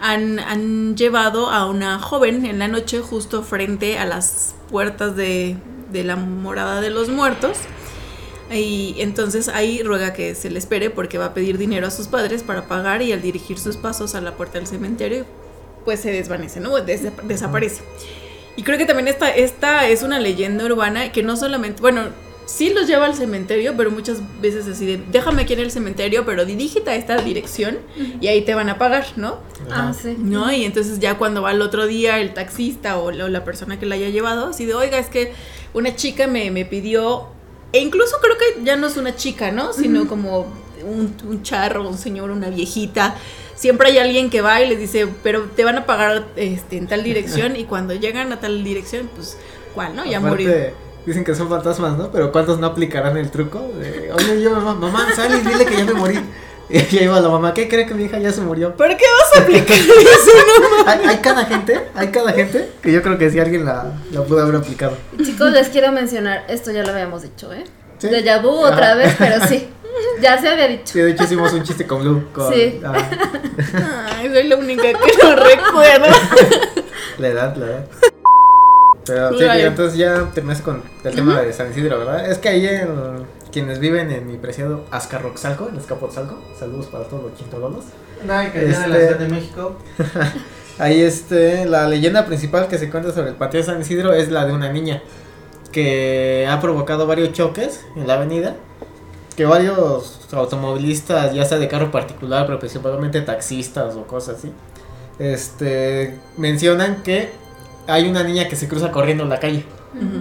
[0.00, 5.56] han, han llevado a una joven en la noche justo frente a las puertas de,
[5.92, 7.58] de la morada de los muertos.
[8.54, 12.06] Y entonces ahí ruega que se le espere porque va a pedir dinero a sus
[12.08, 15.24] padres para pagar y al dirigir sus pasos a la puerta del cementerio
[15.84, 16.74] pues se desvanece, ¿no?
[16.80, 17.82] Des- desaparece.
[18.56, 22.04] Y creo que también esta, esta es una leyenda urbana que no solamente, bueno,
[22.46, 26.24] sí los lleva al cementerio, pero muchas veces así de, déjame aquí en el cementerio,
[26.24, 27.78] pero dirígete a esta dirección
[28.20, 29.40] y ahí te van a pagar, ¿no?
[29.70, 30.16] Ah, sí.
[30.18, 30.50] ¿No?
[30.52, 33.78] Y entonces ya cuando va el otro día el taxista o, la- o la persona
[33.78, 35.32] que la haya llevado, así de, oiga, es que
[35.74, 37.28] una chica me, me pidió,
[37.74, 39.72] e incluso creo que ya no es una chica, ¿no?
[39.72, 40.46] Sino como
[40.84, 43.16] un, un charro, un señor, una viejita,
[43.56, 46.86] siempre hay alguien que va y les dice, pero te van a pagar este, en
[46.86, 49.36] tal dirección y cuando llegan a tal dirección, pues,
[49.74, 50.04] ¿cuál, no?
[50.04, 50.52] Ya murió.
[51.04, 52.12] Dicen que son fantasmas, ¿no?
[52.12, 53.58] Pero ¿cuántos no aplicarán el truco?
[53.76, 56.20] De, Oye, yo, mamá, mamá, sal y dile que ya me morí.
[56.70, 58.74] Y ahí va la mamá, ¿qué cree que mi hija ya se murió?
[58.74, 60.30] ¿Por qué vas a aplicar eso?
[60.84, 63.92] No, Hay, hay cada gente, hay cada gente que yo creo que si alguien la,
[64.12, 64.96] la pudo haber aplicado.
[65.22, 67.64] Chicos, les quiero mencionar, esto ya lo habíamos dicho, ¿eh?
[67.98, 68.08] ¿Sí?
[68.08, 69.68] De vu otra vez, pero sí.
[70.20, 70.92] Ya se había dicho.
[70.92, 72.24] Sí, de hecho hicimos un chiste con Blue.
[72.32, 72.80] Con, Sí.
[72.84, 72.94] ah,
[74.18, 76.06] Ay, soy la única que no recuerdo.
[77.18, 77.84] la edad, la edad.
[79.06, 82.28] Pero sí, entonces ya terminaste con el tema de San Isidro, ¿verdad?
[82.28, 83.24] Es que ahí en-
[83.54, 87.84] quienes viven en mi preciado Azcarroxalco, en Azcapotzalco, saludos para todos los quintololos.
[88.26, 89.76] Nada, que tiene la Este- Ciudad de México.
[90.78, 94.44] Ahí este, la leyenda principal que se cuenta sobre el Panteón San Isidro es la
[94.44, 95.02] de una niña
[95.72, 98.56] que ha provocado varios choques en la avenida.
[99.36, 104.52] Que varios automovilistas, ya sea de carro particular, pero principalmente taxistas o cosas así,
[105.18, 107.30] este, mencionan que
[107.86, 109.64] hay una niña que se cruza corriendo en la calle.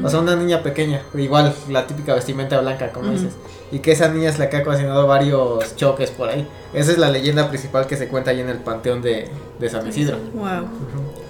[0.03, 3.33] O sea, una niña pequeña, igual la típica vestimenta blanca, como dices.
[3.71, 6.47] Y que esa niña es la que ha ocasionado varios choques por ahí.
[6.73, 9.87] Esa es la leyenda principal que se cuenta ahí en el panteón de, de San
[9.87, 10.17] Isidro.
[10.35, 10.67] Wow.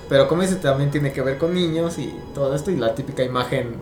[0.10, 2.69] Pero como dice, también tiene que ver con niños y todo esto.
[2.69, 3.75] Y la típica imagen,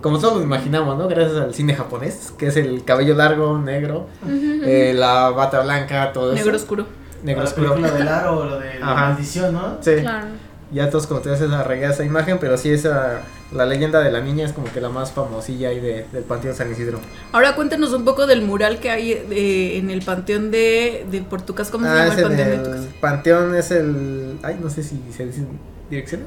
[0.00, 1.08] como todos lo imaginamos, ¿no?
[1.08, 6.32] Gracias al cine japonés, que es el cabello largo, negro, eh, la bata blanca, todo
[6.32, 6.44] eso.
[6.44, 6.86] Negro oscuro.
[7.24, 7.70] Negro la oscuro.
[7.74, 9.08] película del aro o lo de la Ajá.
[9.08, 9.78] maldición, ¿no?
[9.80, 9.92] Sí.
[10.02, 10.26] Claro.
[10.74, 13.20] Ya todos como te haces arraigar esa imagen, pero sí esa,
[13.52, 16.54] la leyenda de la niña es como que la más famosilla ahí de, del Panteón
[16.56, 16.98] San Isidro.
[17.32, 21.70] Ahora cuéntanos un poco del mural que hay eh, en el panteón de, de Portucas.
[21.70, 22.86] ¿Cómo se Ah, llama el panteón de el Portucas?
[23.00, 25.46] panteón es el, ay, no sé si se dicen
[25.90, 26.26] direcciones.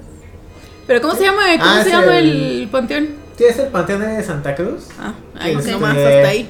[0.88, 1.42] Pero ¿cómo se llama?
[1.60, 2.62] ¿Cómo Ah, se es llama el...
[2.62, 3.08] el- panteón?
[3.38, 4.88] Sí, es el panteón de Santa Cruz.
[4.98, 6.50] Ah, ahí Este- nomás, hasta ahí.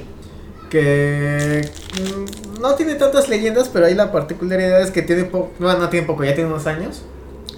[0.69, 1.67] que
[1.99, 5.89] mm, no tiene tantas leyendas, pero ahí la particularidad es que tiene poco, no, no
[5.89, 7.01] tiene poco, ya tiene unos años.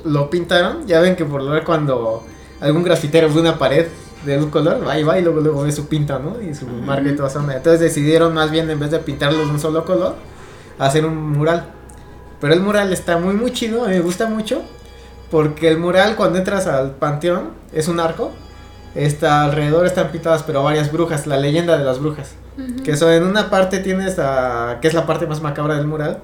[0.05, 2.23] Lo pintaron, ya ven que por lo general cuando
[2.61, 3.87] algún grafitero ve una pared
[4.25, 6.41] de un color, ahí va y luego luego ve su pinta, ¿no?
[6.41, 7.55] Y su marca y toda esa onda.
[7.55, 10.15] Entonces decidieron más bien en vez de pintarlo de un solo color,
[10.77, 11.71] hacer un mural.
[12.41, 14.61] Pero el mural está muy muy chido, a mí me gusta mucho,
[15.31, 18.31] porque el mural cuando entras al panteón es un arco.
[18.95, 22.33] Está alrededor están pintadas pero varias brujas, la leyenda de las brujas.
[22.83, 26.21] Que eso en una parte tienes a, que es la parte más macabra del mural,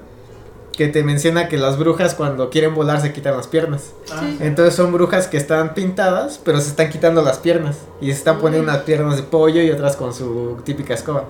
[0.76, 3.92] que te menciona que las brujas cuando quieren volar se quitan las piernas.
[4.12, 7.78] Ah, Entonces son brujas que están pintadas, pero se están quitando las piernas.
[8.00, 11.24] Y se están poniendo unas piernas de pollo y otras con su típica escoba.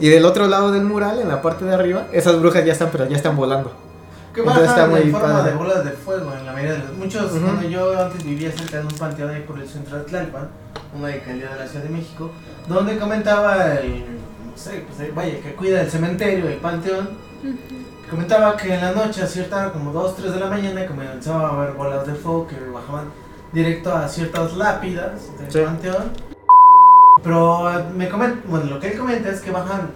[0.00, 2.88] Y del otro lado del mural, en la parte de arriba, esas brujas ya están,
[2.90, 3.70] pero ya están volando.
[4.34, 5.50] Que Entonces está en muy forma padre.
[5.52, 6.92] de bolas de fuego en la mayoría de los...
[6.96, 7.40] Muchos, Ujú.
[7.40, 10.48] bueno, yo antes vivía cerca de un panteón ahí por el centro de Tlalpan,
[10.98, 12.30] una alcaldía de la Ciudad de México,
[12.68, 17.08] donde comentaba el, no sé, pues, el- vaya, que cuida el cementerio, el panteón,
[18.10, 21.48] comentaba que en la noche, a cierta hora, como 2, 3 de la mañana, comenzaba
[21.48, 23.06] a haber bolas de fuego que bajaban
[23.52, 25.58] directo a ciertas lápidas del Sí.
[25.64, 26.12] panteón.
[27.22, 29.90] Pero eh, me comenta, bueno, lo que él comenta es que bajan,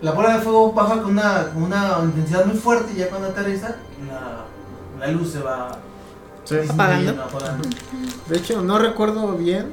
[0.00, 3.28] la bola de fuego baja con una, con una intensidad muy fuerte y ya cuando
[3.28, 3.76] aterriza,
[4.08, 5.78] la, la luz se va
[6.48, 7.68] disminuyendo, apagando.
[8.28, 9.72] De hecho, no recuerdo bien,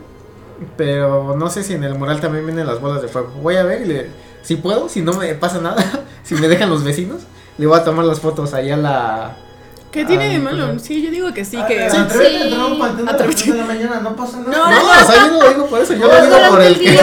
[0.78, 3.30] pero no sé si en el mural también vienen las bolas de fuego.
[3.42, 4.10] Voy a ver y le,
[4.42, 5.84] si puedo, si no me pasa nada,
[6.24, 7.22] si me dejan los vecinos,
[7.58, 9.32] le voy a tomar las fotos ahí a la...
[9.92, 10.80] ¿Qué tiene de malo?
[10.80, 11.84] Sí, yo digo que sí, Ah, que...
[11.84, 12.36] Atrévete Sí.
[12.38, 13.42] a entrar a un panteón a las Atrévete.
[13.44, 14.50] 3 de la mañana, no pasa nada.
[14.50, 16.62] No, No, o sea, yo no lo digo por eso, yo lo No, digo por
[16.62, 16.98] el que...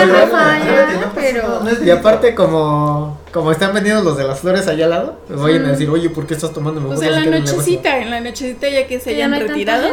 [1.15, 5.37] pero- Y aparte como, como están vendiendo los de las flores allá al lado, me
[5.37, 6.81] vayan a decir, oye, ¿por qué estás tomando?
[6.81, 9.89] Pues en la nochecita, en la nochecita ya que se hayan retirado.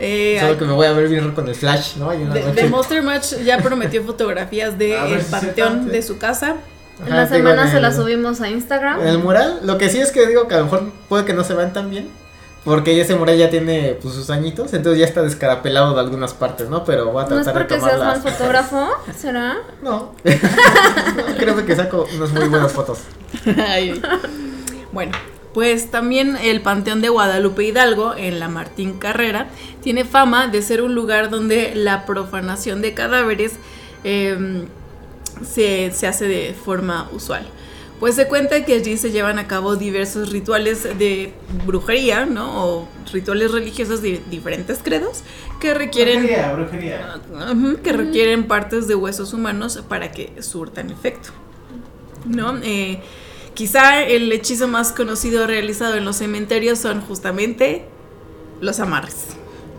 [0.00, 2.08] eh, Solo que me voy a ver bien con el flash, ¿no?
[2.10, 6.16] De Monster Match ya prometió fotografías de A ver el si se panteón de su
[6.16, 6.56] casa.
[7.02, 9.00] En Ajá, la semana se la subimos a Instagram.
[9.00, 11.34] En el mural, lo que sí es que digo que a lo mejor puede que
[11.34, 12.08] no se vean tan bien.
[12.64, 16.68] Porque ese mural ya tiene pues, sus añitos, entonces ya está descarapelado de algunas partes,
[16.68, 16.84] ¿no?
[16.84, 18.88] Pero voy a ¿No es tratar de porque seas mal fotógrafo?
[19.16, 19.56] ¿Será?
[19.82, 20.14] No.
[20.24, 23.00] no, creo que saco unas muy buenas fotos.
[23.66, 24.00] Ay.
[24.92, 25.10] bueno,
[25.52, 29.48] pues también el Panteón de Guadalupe Hidalgo, en la Martín Carrera,
[29.82, 33.54] tiene fama de ser un lugar donde la profanación de cadáveres
[34.04, 34.66] eh,
[35.44, 37.46] se, se hace de forma usual.
[38.02, 41.32] Pues se cuenta que allí se llevan a cabo diversos rituales de
[41.64, 42.64] brujería, ¿no?
[42.66, 45.22] O rituales religiosos de diferentes credos
[45.60, 47.20] que requieren Brujería, brujería.
[47.52, 51.30] Ujú, que requieren partes de huesos humanos para que surtan efecto.
[52.26, 52.58] ¿No?
[52.64, 53.00] Eh,
[53.54, 57.84] quizá el hechizo más conocido realizado en los cementerios son justamente
[58.60, 59.28] los amarres.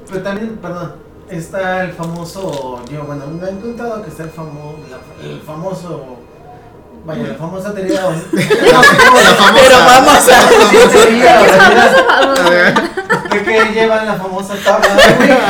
[0.10, 0.94] Pero también, perdón,
[1.30, 6.18] está el famoso, yo, bueno, me han contado que está el, famo, la- el famoso
[7.06, 8.00] Vaya, la famosa teoría.
[8.02, 10.50] La famosa- Pero vamos a-
[10.90, 12.42] teoría, ¿Qué o sea, famoso, famoso?
[12.44, 12.74] A ver.
[13.30, 15.48] de que llevan la famosa tabla de Ouija.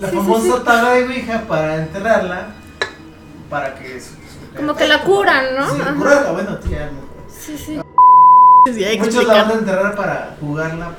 [0.00, 0.06] La.
[0.06, 0.62] La famosa sí.
[0.64, 2.46] tabla de Ouija para enterrarla.
[3.50, 4.02] Para que.
[4.56, 5.68] Como que la curan, ¿no?
[5.70, 6.90] Sí, curarla, bueno, tía.
[7.28, 7.78] Sí, sí.
[8.98, 10.92] Muchos la van a enterrar para jugarla.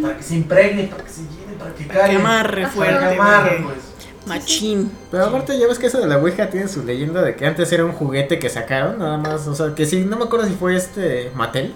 [0.00, 2.08] Para que se impregne, para que se llene, para que caiga.
[2.08, 2.94] que amarre fuerte.
[2.94, 3.92] Para que amarre, pues.
[4.26, 4.92] Machín.
[5.10, 7.72] Pero aparte ya ves que eso de la Ouija tiene su leyenda de que antes
[7.72, 10.54] era un juguete que sacaron, nada más, o sea, que sí, no me acuerdo si
[10.54, 11.74] fue este Mattel,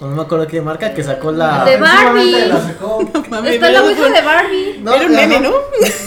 [0.00, 1.64] o no me acuerdo qué marca, que sacó la...
[1.64, 2.48] De Barbie.
[2.48, 3.08] La sacó.
[3.30, 4.82] Mami, Está la ouija de Barbie.
[4.82, 5.52] Era un nene, ¿no?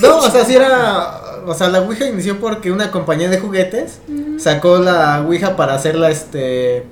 [0.02, 4.00] No, o sea, sí era, o sea, la Ouija inició porque una compañía de juguetes
[4.38, 6.86] sacó la Ouija para hacerla, este,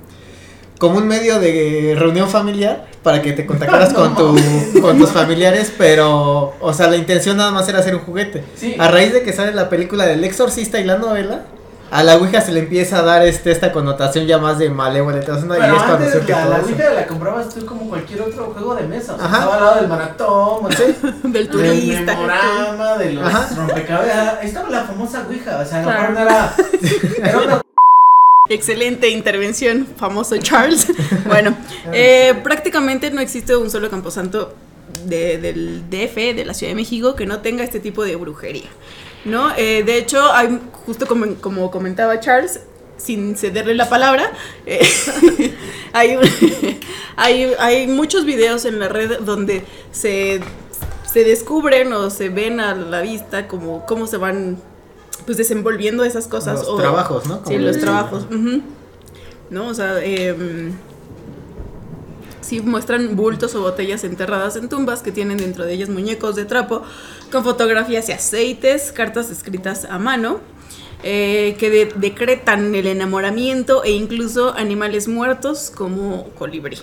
[0.78, 4.36] como un medio de reunión familiar, para que te contactaras con, tu,
[4.80, 8.44] con tus familiares, pero, o sea, la intención nada más era hacer un juguete.
[8.56, 8.74] Sí.
[8.78, 11.42] A raíz de que sale la película del exorcista y la novela,
[11.88, 15.18] a la Ouija se le empieza a dar este esta connotación ya más de malévola.
[15.18, 15.54] Entonces, ¿no?
[15.54, 16.56] y es cuando antes la, la.
[16.56, 19.14] Ouija la comprabas tú como cualquier otro juego de mesa.
[19.14, 19.36] O sea, Ajá.
[19.38, 20.86] estaba al lado del maratón, sea,
[21.22, 22.12] Del del turista.
[22.16, 23.48] memorama, de los Ajá.
[23.56, 24.34] rompecabezas.
[24.42, 25.58] Estaba la famosa Ouija.
[25.60, 26.00] O sea, a lo Claro.
[26.10, 26.54] mejor no era.
[27.30, 27.62] Era una.
[28.48, 30.86] Excelente intervención, famoso Charles.
[31.26, 31.56] bueno,
[31.92, 34.54] eh, prácticamente no existe un solo camposanto
[35.06, 38.68] de- del DF, de la Ciudad de México, que no tenga este tipo de brujería.
[39.24, 39.50] ¿no?
[39.56, 40.22] Eh, de hecho,
[40.86, 42.60] justo como, comentaba Charles,
[42.96, 44.30] sin cederle la palabra,
[44.64, 44.80] eh,
[45.92, 46.16] hay,
[47.16, 50.40] hay, hay muchos videos en la red donde se,
[51.12, 54.58] se descubren o se ven a la vista como cómo se van
[55.26, 56.60] pues desenvolviendo esas cosas.
[56.60, 57.42] Los o- trabajos, ¿no?
[57.46, 58.26] Sí, los trabajos.
[59.50, 59.68] ¿No?
[59.68, 60.72] O sea, em,
[62.40, 66.44] sí muestran bultos o botellas enterradas en tumbas que tienen dentro de ellas muñecos de
[66.44, 66.82] trapo
[67.32, 70.40] con fotografías y aceites, cartas escritas a mano.
[71.02, 76.78] eh, que de- decretan el enamoramiento e incluso animales muertos como colibrí.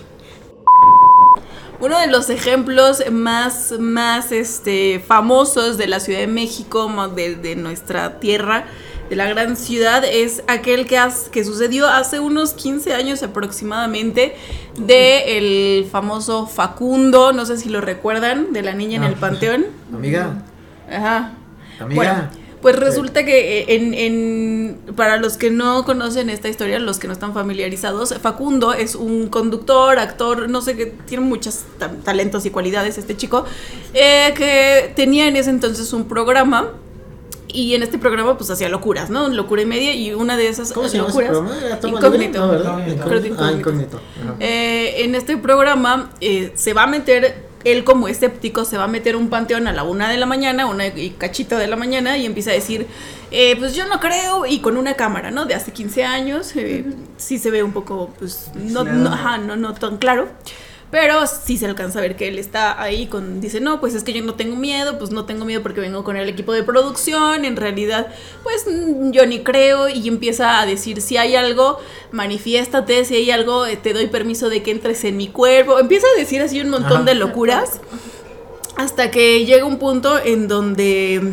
[1.80, 7.56] Uno de los ejemplos más, más este, famosos de la Ciudad de México, de, de
[7.56, 8.64] nuestra tierra,
[9.10, 14.34] de la gran ciudad, es aquel que, has- que sucedió hace unos 15 años aproximadamente
[14.78, 19.66] de el famoso Facundo, no sé si lo recuerdan, de la niña en el panteón.
[19.92, 20.42] Amiga,
[20.90, 21.32] Ajá.
[21.80, 22.30] amiga.
[22.30, 26.98] Bueno, pues resulta que eh, en, en- para los que no conocen esta historia, los
[26.98, 31.92] que no están familiarizados, Facundo es un conductor, actor, no sé qué, tiene muchos ta-
[32.02, 33.44] talentos y cualidades este chico,
[33.92, 36.70] eh, que tenía en ese entonces un programa.
[37.46, 39.28] Y en este programa pues hacía locuras, ¿no?
[39.28, 41.30] Locura y media y una de esas ¿Cómo se locuras...
[41.80, 42.40] Toma Incógnito.
[42.40, 42.88] No, ¿verdad?
[42.88, 43.36] Incógnito.
[43.38, 44.00] Ah, Incógnito.
[44.40, 48.88] Eh, en este programa eh, se va a meter, él como escéptico, se va a
[48.88, 52.16] meter un panteón a la una de la mañana, una y cachito de la mañana,
[52.18, 52.86] y empieza a decir,
[53.30, 55.44] eh, pues yo no creo, y con una cámara, ¿no?
[55.46, 56.84] De hace 15 años, eh,
[57.16, 60.28] sí se ve un poco, pues, no, no, ajá, no, no tan claro.
[60.94, 64.04] Pero sí se alcanza a ver que él está ahí con, dice, no, pues es
[64.04, 66.62] que yo no tengo miedo, pues no tengo miedo porque vengo con el equipo de
[66.62, 71.80] producción, en realidad, pues mm, yo ni creo, y empieza a decir, si hay algo,
[72.12, 76.06] manifiéstate, si hay algo, eh, te doy permiso de que entres en mi cuerpo, empieza
[76.14, 77.06] a decir así un montón Ajá.
[77.06, 77.80] de locuras,
[78.76, 81.32] hasta que llega un punto en donde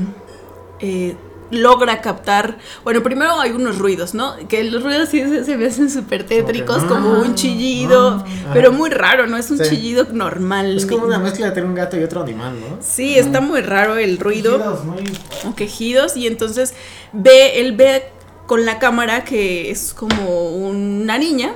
[0.80, 1.16] eh,
[1.52, 4.36] logra captar, bueno, primero hay unos ruidos, ¿no?
[4.48, 8.52] Que los ruidos sí se, se me hacen súper tétricos, Como ah, un chillido, ah,
[8.54, 9.66] pero muy raro, no es un Sí.
[9.70, 10.78] chillido normal.
[10.78, 12.78] Es como una mezcla de tener un gato y otro animal, ¿no?
[12.82, 16.74] Sí, está muy raro el ruido Quejidos muy- quejidos y entonces
[17.14, 18.06] ve, él ve
[18.48, 21.54] con la cámara que es como una niña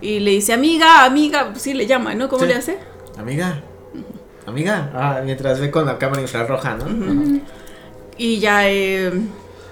[0.00, 2.28] y le dice, amiga, amiga, pues sí le llama, ¿no?
[2.28, 2.48] ¿Cómo Sí.
[2.48, 2.78] le hace?
[3.18, 3.62] Amiga.
[4.46, 4.90] Amiga.
[4.94, 6.86] Ah, mientras ve con la cámara infrarroja, ¿no?
[8.22, 9.10] Y ya, eh,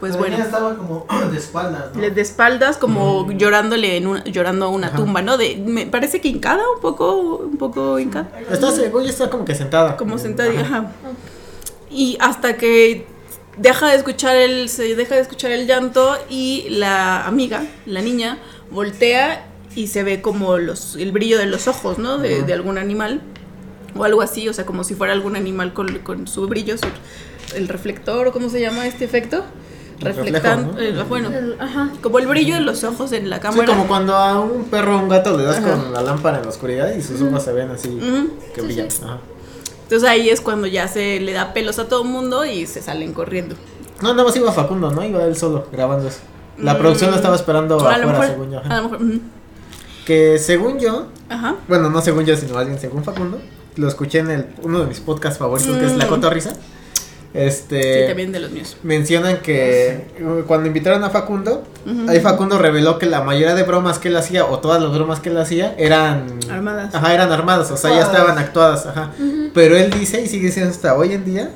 [0.01, 0.37] pues la bueno.
[0.37, 2.01] niña estaba como de espaldas, ¿no?
[2.01, 4.97] De espaldas como llorándole en una, llorando a una Ajá.
[4.97, 5.37] tumba, ¿no?
[5.37, 8.31] De, me parece que hincada, un poco, un poco hincada.
[8.51, 9.99] Está, ya está como que sentada.
[9.99, 10.93] Como sentadilla, ajá.
[11.91, 13.07] Y hasta que
[13.59, 18.39] deja de escuchar el, se deja de escuchar el llanto y la amiga, la niña,
[18.71, 22.17] voltea y se ve como los, el brillo de los ojos, ¿no?
[22.17, 23.21] De algún animal.
[23.95, 26.87] O algo así, o sea, como si fuera algún animal con, con su brillo, su-
[27.55, 29.45] el reflector, o cómo se llama este efecto.
[30.01, 30.79] Reflejo, Reflectando, ¿no?
[30.81, 31.91] eh, bueno, El- Ajá.
[32.01, 33.67] como el brillo de los ojos en la Sí, cámara.
[33.67, 35.73] como cuando a un perro o un gato le das Ajá.
[35.73, 37.89] con la lámpara en la oscuridad y sus ojos se ven así
[38.55, 38.91] que Sí, brillan.
[38.93, 39.01] sí.
[39.05, 39.19] Ajá.
[39.83, 42.81] Entonces ahí es cuando ya se le da pelos a todo el mundo y se
[42.81, 43.57] salen corriendo.
[44.01, 45.03] No, nada más iba Facundo, ¿no?
[45.05, 46.19] Iba él solo grabando eso.
[46.59, 46.79] La Mm.
[46.79, 48.59] producción lo estaba esperando a lo afuera, mejor, según yo.
[48.61, 48.75] ajá.
[48.75, 49.21] a lo mejor, ujú.
[50.07, 51.57] Que según yo, Ajá.
[51.67, 53.41] bueno, no según yo, sino más bien según Facundo,
[53.77, 56.09] lo escuché en el, uno de mis podcasts favoritos, que es La Mm.
[56.09, 56.53] Cotorrisa.
[57.35, 58.03] Este.
[58.03, 58.77] Sí, también de los míos.
[58.83, 61.63] mencionan que uh, cuando invitaron a Facundo,
[62.09, 65.21] ahí Facundo reveló que la mayoría de bromas que él hacía, o todas las bromas
[65.21, 66.95] que él hacía, eran Armadas.
[66.95, 69.13] Ajá, eran armadas, o sea, ya estaban actuadas, ajá.
[69.53, 71.51] Pero él dice, y sigue siendo hasta hoy en día,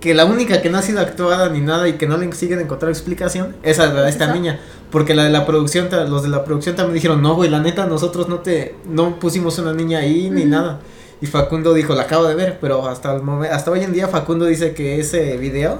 [0.00, 2.58] que la única que no ha sido actuada ni nada y que no le siguen
[2.60, 4.34] encontrar explicación es a esta Esa.
[4.34, 4.60] niña.
[4.90, 7.86] Porque la de la producción, los de la producción también dijeron, no, güey, la neta,
[7.86, 10.80] nosotros no te, no pusimos una niña ahí ni nada.
[11.22, 14.08] Y Facundo dijo, la acabo de ver, pero hasta el momento, hasta hoy en día
[14.08, 15.78] Facundo dice que ese video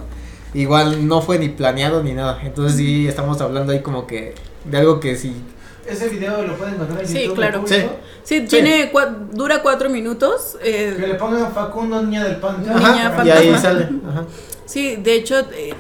[0.55, 2.39] igual no fue ni planeado ni nada.
[2.45, 4.35] Entonces sí estamos hablando ahí como que
[4.65, 5.35] de algo que sí.
[5.85, 7.35] Ese video lo pueden encontrar en Sí, YouTube.
[7.35, 7.61] claro.
[7.63, 7.91] público.
[8.23, 10.57] Sí, tiene cua- dura cuatro minutos.
[10.63, 12.77] eh, Que le pongan Facundo Niña del Panteón.
[12.77, 13.59] Niña Ajá, y ahí fantasma.
[13.59, 13.89] sale.
[14.09, 14.25] Ajá.
[14.65, 15.75] Sí, de hecho, eh,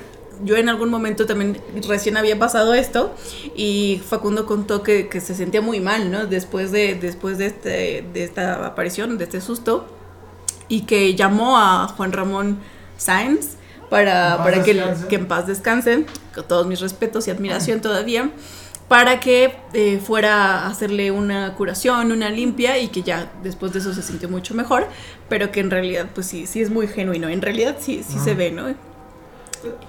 [0.45, 3.14] yo en algún momento también recién había pasado esto
[3.55, 6.26] y Facundo contó que, que se sentía muy mal, ¿no?
[6.26, 9.86] Después de, después de, este, de esta aparición, de este susto,
[10.68, 12.59] y que llamó a Juan Ramón
[12.97, 13.57] Sáenz
[13.90, 18.30] para, para que, que en paz descanse, con todos mis respetos y admiración todavía,
[18.88, 23.78] para que eh, fuera a hacerle una curación, una limpia y que ya después de
[23.78, 24.86] eso se sintió mucho mejor,
[25.28, 28.34] pero que en realidad pues sí, sí es muy genuino, en realidad sí, sí se
[28.34, 28.91] ve, ¿no?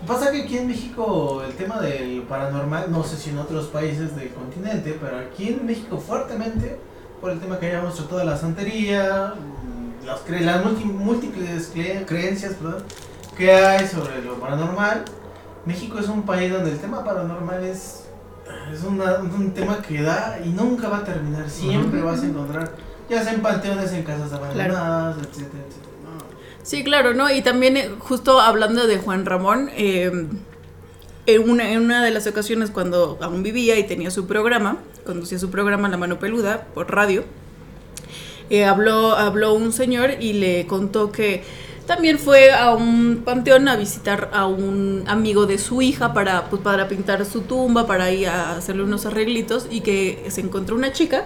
[0.08, 4.16] Pasa que aquí en México el tema del paranormal, no sé si en otros países
[4.16, 6.80] del continente, pero aquí en México fuertemente,
[7.22, 12.06] por el tema que hayamos tratado de la santería, mm, las, cre- las múltiples cre-
[12.06, 12.84] creencias perdón,
[13.38, 15.06] que hay sobre lo paranormal,
[15.66, 18.04] México es un país donde el tema paranormal es,
[18.72, 22.72] es una- un tema que da y nunca va a terminar, siempre vas a encontrar,
[23.10, 25.93] ya sea en panteones, en casas abandonadas, etcétera, etcétera.
[26.64, 27.30] Sí, claro, ¿no?
[27.30, 30.28] Y también eh, justo hablando de Juan Ramón, eh,
[31.26, 35.38] en, una, en una de las ocasiones cuando aún vivía y tenía su programa, conducía
[35.40, 37.26] su programa La Mano Peluda por radio,
[38.50, 41.44] eh, habló, habló un señor y le contó que
[41.86, 46.62] también fue a un panteón a visitar a un amigo de su hija para, pues,
[46.62, 50.94] para pintar su tumba, para ir a hacerle unos arreglitos y que se encontró una
[50.94, 51.26] chica.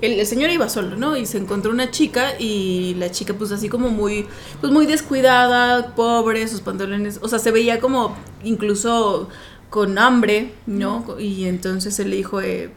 [0.00, 1.16] El, el señor iba solo, ¿no?
[1.16, 4.26] Y se encontró una chica y la chica pues así como muy,
[4.60, 9.28] pues muy descuidada, pobre, sus pantalones, o sea, se veía como incluso
[9.70, 11.16] con hambre, ¿no?
[11.18, 12.70] Y entonces él le dijo, eh,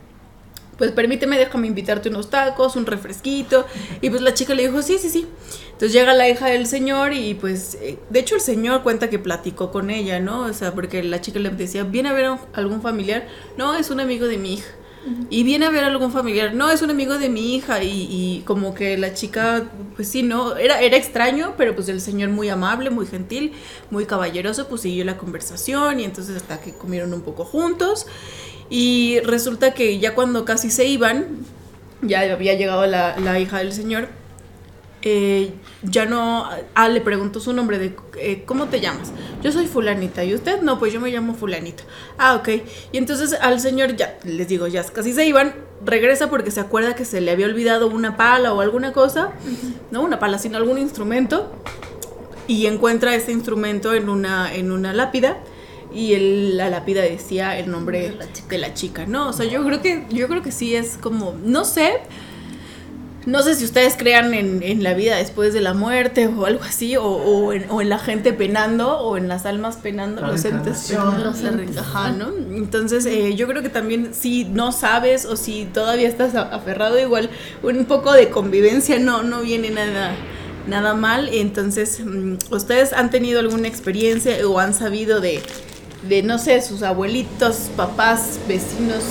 [0.78, 3.65] pues permíteme, déjame invitarte unos tacos, un refresquito.
[4.01, 5.28] Y pues la chica le dijo, sí, sí, sí.
[5.65, 9.20] Entonces llega la hija del señor y pues, eh, de hecho el señor cuenta que
[9.20, 10.41] platicó con ella, ¿no?
[10.41, 13.28] O sea, porque la chica le decía, ¿viene a ver a algún familiar?
[13.57, 14.70] No, es un amigo de mi hija.
[15.30, 17.84] Y viene a ver a algún familiar, no, es un amigo de mi hija.
[17.84, 20.55] Y, y como que la chica, pues sí, ¿no?
[20.58, 23.53] Era, era extraño, pero pues el señor muy amable, muy gentil,
[23.89, 28.08] muy caballeroso, pues siguió la conversación y entonces hasta que comieron un poco juntos.
[28.70, 31.28] Y resulta que ya cuando casi se iban,
[32.01, 34.10] ya había llegado la, la hija del señor,
[35.10, 35.53] eh,
[35.84, 39.12] ya no, ah, le preguntó su nombre de, eh, ¿cómo te llamas?
[39.41, 40.62] Yo soy fulanita, ¿y usted?
[40.62, 41.84] No, pues yo me llamo fulanito.
[42.18, 42.49] Ah, ok.
[42.91, 45.53] Y entonces al señor, ya, les digo, ya casi se iban,
[45.86, 49.32] regresa porque se acuerda que se le había olvidado una pala o alguna cosa,
[49.91, 51.51] no una pala, sino algún instrumento,
[52.47, 55.38] y encuentra ese instrumento en una, en una lápida.
[55.93, 58.47] Y el- la lápida decía el nombre De la chica.
[58.49, 59.30] de la chica, ¿no?
[59.30, 61.99] O sea, yo creo que, yo creo que sí es como, no sé,
[63.28, 66.64] no sé si ustedes crean en, en la vida después de la muerte o algo
[66.64, 70.30] así, o, o en, o en la gente penando, o en las almas penando, La
[70.30, 71.34] los entes penando,
[71.78, 72.30] ajá, ¿no?
[72.56, 77.30] Entonces, eh, yo creo que también si no sabes o si todavía estás aferrado, igual
[77.64, 80.16] un poco de convivencia no, no viene nada,
[80.66, 81.28] nada mal.
[81.34, 85.42] Entonces, mm, ¿ustedes han tenido alguna experiencia o han sabido de,
[86.08, 89.04] de no sé, sus abuelitos, papás, vecinos?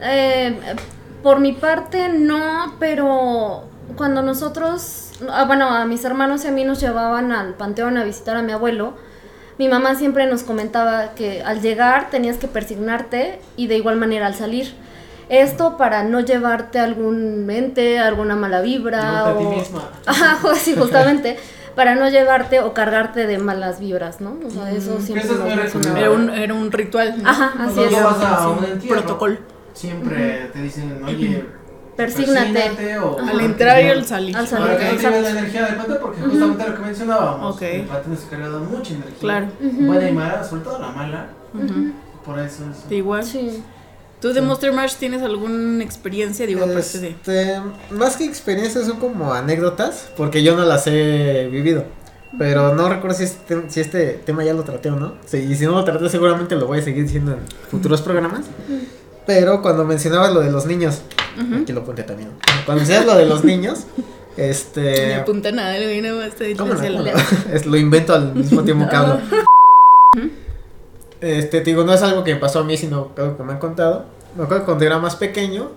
[0.00, 0.58] Eh,
[1.22, 3.64] por mi parte no, pero
[3.96, 8.04] cuando nosotros, ah, bueno, a mis hermanos y a mí nos llevaban al panteón a
[8.04, 8.94] visitar a mi abuelo,
[9.58, 14.26] mi mamá siempre nos comentaba que al llegar tenías que persignarte y de igual manera
[14.26, 14.74] al salir.
[15.28, 19.00] Esto para no llevarte algún mente, alguna mala vibra.
[19.24, 19.82] Llévate a ti o- misma.
[20.06, 21.38] Ajá, sí, justamente.
[21.76, 24.36] para no llevarte o cargarte de malas vibras, ¿no?
[24.46, 25.26] O sea, eso Mm, siempre
[25.64, 25.86] eso es.
[25.96, 27.22] Era un, era un ritual.
[27.22, 27.28] ¿no?
[27.30, 27.92] Ajá, así es.
[28.02, 29.38] vas a un un
[29.74, 31.44] Siempre te dicen, oye,
[31.96, 32.98] Persígnate.
[32.98, 33.18] o.
[33.18, 34.36] Al entrar y al salir.
[34.36, 34.76] Al salir.
[34.76, 38.94] Para que la energía del porque justamente lo que mencionábamos, el panteón es cargado mucha
[38.94, 39.18] energía.
[39.20, 39.46] Claro.
[39.60, 39.86] Ujú.
[39.86, 41.26] Buena y mala, sobre todo la mala,
[42.24, 42.90] por eso es.
[42.90, 43.24] Igual.
[43.24, 43.62] Sí.
[44.20, 46.46] ¿Tú de Monster Mash tienes alguna experiencia?
[46.46, 47.08] Digo, aparte de.
[47.08, 47.60] Este,
[47.90, 51.84] más que experiencias son como anécdotas, porque yo no las he vivido.
[52.38, 55.14] Pero no recuerdo si este, si este tema ya lo traté o no.
[55.26, 58.46] Sí, y si no lo traté, seguramente lo voy a seguir diciendo en futuros programas.
[59.26, 61.02] Pero cuando mencionabas lo de los niños,
[61.62, 62.30] aquí lo apunté también.
[62.66, 63.80] Cuando mencionabas lo de los niños,
[64.36, 65.14] Ni Este.
[65.14, 66.78] apunta nada, nada más está ¿Cómo no?
[66.80, 67.18] hacia ¿Cómo la- no?
[67.52, 69.18] Es, lo invento al mismo tiempo que hablo.
[71.20, 73.52] Este, te digo, no es algo que me pasó a mí, sino algo que me
[73.52, 74.06] han contado.
[74.36, 75.70] Me acuerdo que cuando era más pequeño,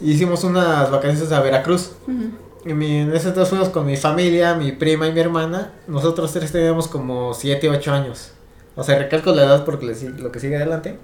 [0.00, 1.92] hicimos unas vacaciones a Veracruz.
[2.06, 2.30] Ujú.
[2.64, 5.72] Y mi, en ese entonces fuimos con mi familia, mi prima y mi hermana.
[5.86, 8.30] Nosotros tres teníamos como 7, 8 años.
[8.76, 9.84] O sea, recalco la edad porque
[10.18, 10.98] lo que sigue adelante.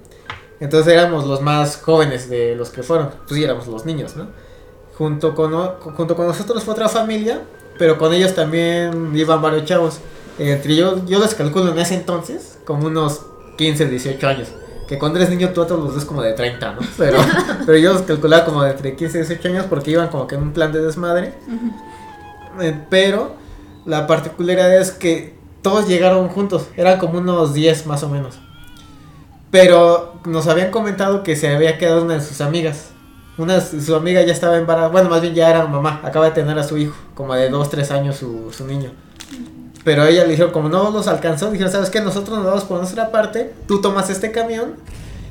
[0.61, 3.09] Entonces éramos los más jóvenes de los que fueron.
[3.27, 4.27] Pues sí, éramos los niños, ¿no?
[4.95, 5.51] Junto con,
[5.95, 7.41] junto con nosotros fue otra familia,
[7.79, 9.99] pero con ellos también iban varios chavos.
[10.37, 13.21] Entre yo, yo les calculo en ese entonces como unos
[13.57, 14.49] 15, 18 años.
[14.87, 16.81] Que cuando eres niño tú a todos los ves como de 30, ¿no?
[16.95, 17.17] Pero,
[17.65, 20.35] pero yo los calculaba como de entre 15 y 18 años porque iban como que
[20.35, 21.33] en un plan de desmadre.
[22.61, 23.33] Eh, pero
[23.85, 28.39] la particularidad es que todos llegaron juntos, eran como unos 10 más o menos.
[29.51, 32.91] Pero nos habían comentado que se había quedado una de sus amigas.
[33.37, 36.57] Una su amiga ya estaba embarazada, bueno, más bien ya era mamá, acaba de tener
[36.57, 38.91] a su hijo, como de 2, 3 años su, su niño.
[39.83, 42.01] Pero ella le dijo, como no los alcanzó, dijeron, ¿sabes qué?
[42.01, 44.75] Nosotros nos vamos por nuestra parte, tú tomas este camión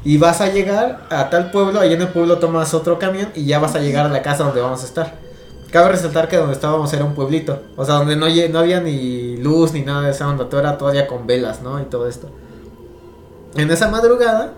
[0.02, 3.44] y vas a llegar a tal pueblo, allá en el pueblo tomas otro camión y
[3.44, 5.14] ya vas a llegar a la casa donde vamos a estar.
[5.70, 9.36] Cabe resaltar que donde estábamos era un pueblito, o sea, donde no, no había ni
[9.36, 11.80] luz ni nada de esa onda, todo era todavía con velas, ¿no?
[11.80, 12.28] Y todo esto.
[13.55, 14.55] En esa madrugada,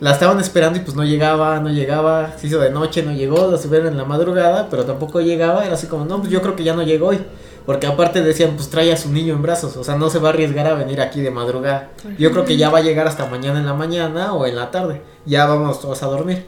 [0.00, 3.50] la estaban esperando y pues no llegaba, no llegaba, se hizo de noche, no llegó,
[3.50, 6.54] la subieron en la madrugada, pero tampoco llegaba, era así como, no, pues yo creo
[6.54, 7.18] que ya no llegó hoy.
[7.66, 10.28] Porque aparte decían, pues trae a su niño en brazos, o sea, no se va
[10.28, 11.90] a arriesgar a venir aquí de madrugada.
[12.18, 14.70] Yo creo que ya va a llegar hasta mañana en la mañana o en la
[14.70, 15.02] tarde.
[15.26, 16.46] Ya vamos todos a dormir.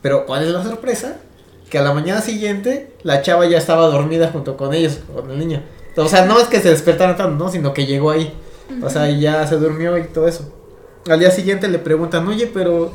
[0.00, 1.18] Pero ¿cuál es la sorpresa?
[1.68, 5.38] Que a la mañana siguiente la chava ya estaba dormida junto con ellos, con el
[5.38, 5.62] niño.
[5.94, 7.50] O sea, no es que se despertaran tanto, ¿no?
[7.50, 8.32] Sino que llegó ahí.
[8.82, 10.50] O sea, y ya se durmió y todo eso.
[11.08, 12.92] Al día siguiente le preguntan, oye, pero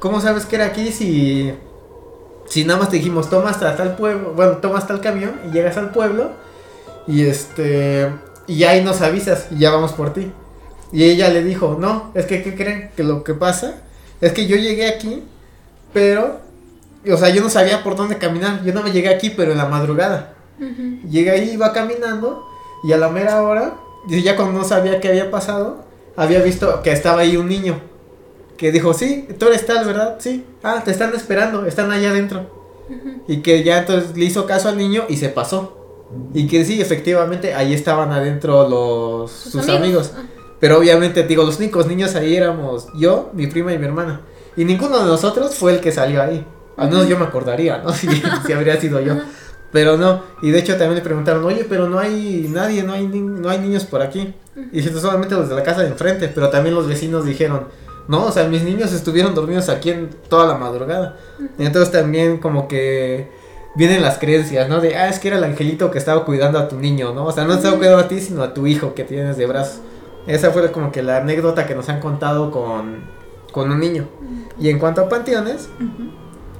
[0.00, 1.52] ¿cómo sabes que era aquí si,
[2.46, 5.52] si nada más te dijimos, toma hasta tal pueblo, bueno, toma hasta el camión y
[5.52, 6.32] llegas al pueblo
[7.06, 8.12] y este,
[8.46, 10.30] y ahí nos avisas y ya vamos por ti?
[10.92, 12.90] Y ella le dijo, no, es que, ¿qué creen?
[12.96, 13.76] Que lo que pasa
[14.20, 15.22] es que yo llegué aquí,
[15.92, 16.40] pero,
[17.10, 19.58] o sea, yo no sabía por dónde caminar, yo no me llegué aquí, pero en
[19.58, 20.34] la madrugada.
[21.08, 22.44] Llegué ahí, iba caminando
[22.84, 23.76] y a la mera hora,
[24.08, 25.84] y ya cuando no sabía qué había pasado,
[26.18, 27.80] había visto que estaba ahí un niño.
[28.56, 30.16] Que dijo, sí, tú eres tal, ¿verdad?
[30.18, 30.44] Sí.
[30.62, 32.58] Ah, te están esperando, están allá adentro.
[33.28, 35.76] Y que ya entonces le hizo caso al niño y se pasó.
[36.34, 40.10] Y que sí, efectivamente, ahí estaban adentro los Sus sus, amigos.
[40.12, 40.12] amigos.
[40.58, 44.22] Pero obviamente, digo, los únicos niños ahí éramos yo, mi prima y mi hermana.
[44.56, 46.44] Y ninguno de nosotros fue el que salió ahí.
[46.76, 47.92] Al menos yo me acordaría, ¿no?
[47.92, 48.08] Si,
[48.46, 49.14] si habría sido yo.
[49.70, 53.06] Pero no, y de hecho también le preguntaron, oye, pero no hay nadie, no hay,
[53.06, 54.34] ni- no hay niños por aquí.
[54.72, 57.68] Y dice, solamente los de la casa de enfrente, pero también los vecinos dijeron,
[58.08, 61.16] no, o sea, mis niños estuvieron dormidos aquí en toda la madrugada.
[61.58, 63.28] Y entonces también como que
[63.76, 64.80] vienen las creencias, ¿no?
[64.80, 67.26] De, ah, es que era el angelito que estaba cuidando a tu niño, ¿no?
[67.26, 69.80] O sea, no estaba cuidando a ti, sino a tu hijo que tienes de brazos.
[70.26, 72.96] Esa fue como que la anécdota que nos han contado con,
[73.52, 74.08] con un niño.
[74.58, 75.68] Y en cuanto a panteones,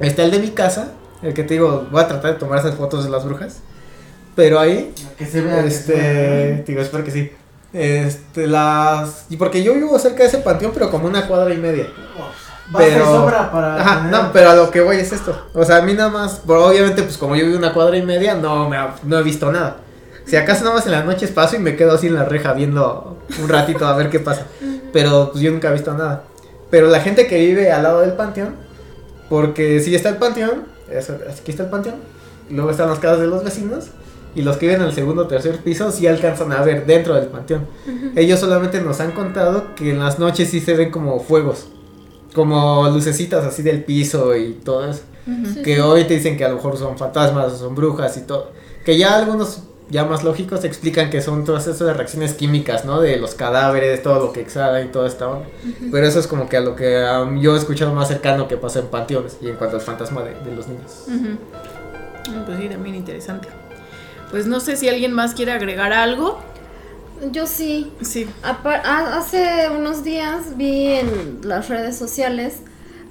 [0.01, 0.92] está el de mi casa,
[1.22, 3.61] el que te digo, voy a tratar de tomar esas fotos de las brujas.
[4.36, 5.64] Pero ahí, Que se vea.
[5.64, 6.03] que se vea.
[6.59, 7.32] este, digo, espero que sí.
[7.73, 9.27] Este, las.
[9.31, 11.87] Y porque yo vivo cerca de ese panteón, pero como una cuadra y media.
[12.77, 13.05] Pero-
[13.51, 13.77] para.
[13.81, 15.47] Ajá, tener- no, pero a lo que voy es esto.
[15.55, 18.03] O sea, a mí nada más, pero obviamente, pues como yo vivo una cuadra y
[18.03, 19.79] media, no, me ha- no he visto nada.
[20.27, 22.53] Si acaso nada más en las noches paso y me quedo así en la reja
[22.53, 24.43] viendo un ratito a ver qué pasa.
[24.93, 26.25] Pero pues yo nunca he visto nada.
[26.71, 28.55] Pero la gente que vive al lado del panteón,
[29.31, 31.97] porque si está el panteón, eso, aquí está el panteón,
[32.51, 33.87] luego están las casas de los vecinos,
[34.39, 37.14] y los que viven en el segundo o tercer piso sí alcanzan a ver dentro
[37.14, 37.66] del panteón.
[38.16, 41.66] Ellos solamente nos han contado que en las noches sí se ven como fuegos,
[42.34, 45.03] como lucecitas así del piso y todo eso.
[45.55, 45.80] Sí, Que sí.
[45.80, 48.53] hoy te dicen que a lo mejor son fantasmas, son brujas y todo.
[48.84, 53.01] Que ya algunos ya más lógicos explican que son todas esas reacciones químicas, ¿no?
[53.01, 55.43] De los cadáveres, todo lo que exhala y todo esto.
[55.91, 58.57] Pero eso es como que a lo que um, yo he escuchado más cercano que
[58.57, 61.05] pasa en panteones y en cuanto al fantasma de, de los niños.
[61.09, 61.39] Ujú.
[62.30, 63.49] Ah, Pues sí, también interesante.
[64.31, 66.39] Pues no sé si alguien más quiere agregar algo.
[67.33, 67.93] Yo sí.
[68.03, 68.29] Sí.
[68.43, 72.59] Hace unos días vi en las redes sociales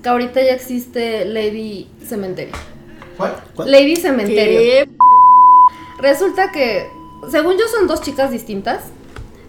[0.02, 2.54] que ahorita ya existe Lady Cementerio.
[3.18, 3.36] ¿Cuál?
[3.56, 3.72] ¿Cuál?
[3.72, 4.60] Lady Cementerio.
[4.60, 4.90] ¿Qué?
[6.00, 6.88] Resulta que,
[7.32, 8.84] según yo, son dos chicas distintas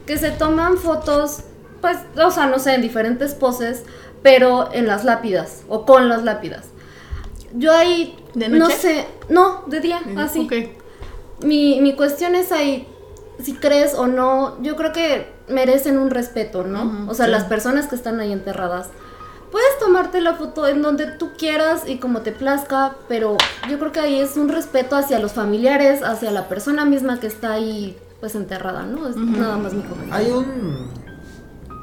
[0.06, 1.40] que se toman fotos,
[1.82, 3.84] pues, o sea, no sé, en diferentes poses,
[4.22, 6.68] pero en las lápidas o con las lápidas.
[7.52, 8.76] Yo ahí, ¿De no noche?
[8.76, 10.40] sé, no, de día, así.
[10.40, 10.77] Ok.
[11.42, 12.86] Mi, mi cuestión es ahí,
[13.42, 17.06] si crees o no, yo creo que merecen un respeto, ¿no?
[17.08, 17.32] O sea, sí.
[17.32, 18.88] las personas que están ahí enterradas.
[19.50, 23.36] puedes tomarte la foto en donde tú quieras y como te plazca, pero
[23.68, 27.28] yo creo que ahí es un respeto hacia los familiares, hacia la persona misma que
[27.28, 29.08] está ahí pues enterrada, ¿no?
[29.08, 30.14] Es nada más mi comentario.
[30.14, 30.88] Hay un.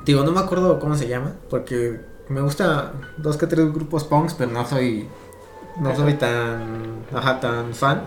[0.05, 4.33] Digo, no me acuerdo cómo se llama, porque me gusta dos que tres grupos punks,
[4.33, 5.07] pero no soy.
[5.79, 7.05] No soy tan.
[7.13, 8.03] Ajá, tan fan.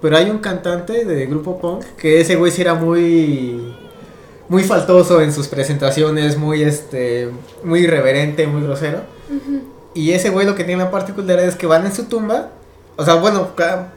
[0.00, 3.74] Pero hay un cantante de grupo punk que ese güey sí era muy.
[4.48, 7.30] Muy faltoso en sus presentaciones, muy este.
[7.64, 9.02] Muy irreverente, muy grosero.
[9.94, 12.50] Y ese güey lo que tiene la particularidad es que van en su tumba.
[12.96, 13.48] O sea, bueno,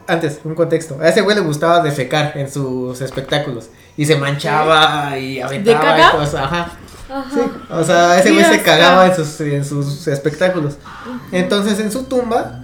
[0.07, 0.97] antes, un contexto.
[1.01, 3.69] A ese güey le gustaba defecar en sus espectáculos.
[3.97, 6.11] Y se manchaba y aventaba y cagar?
[6.11, 6.37] todo eso.
[6.37, 6.71] Ajá.
[7.09, 7.29] Ajá.
[7.33, 10.77] Sí, o sea, ese güey se cagaba en sus, en sus espectáculos.
[11.31, 12.61] Entonces, en su tumba,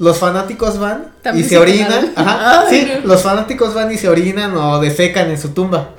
[0.00, 2.12] los fanáticos van y se se orinan.
[2.16, 3.06] Ajá, Ay, sí, no.
[3.06, 5.90] los fanáticos van y se orinan o defecan en su tumba.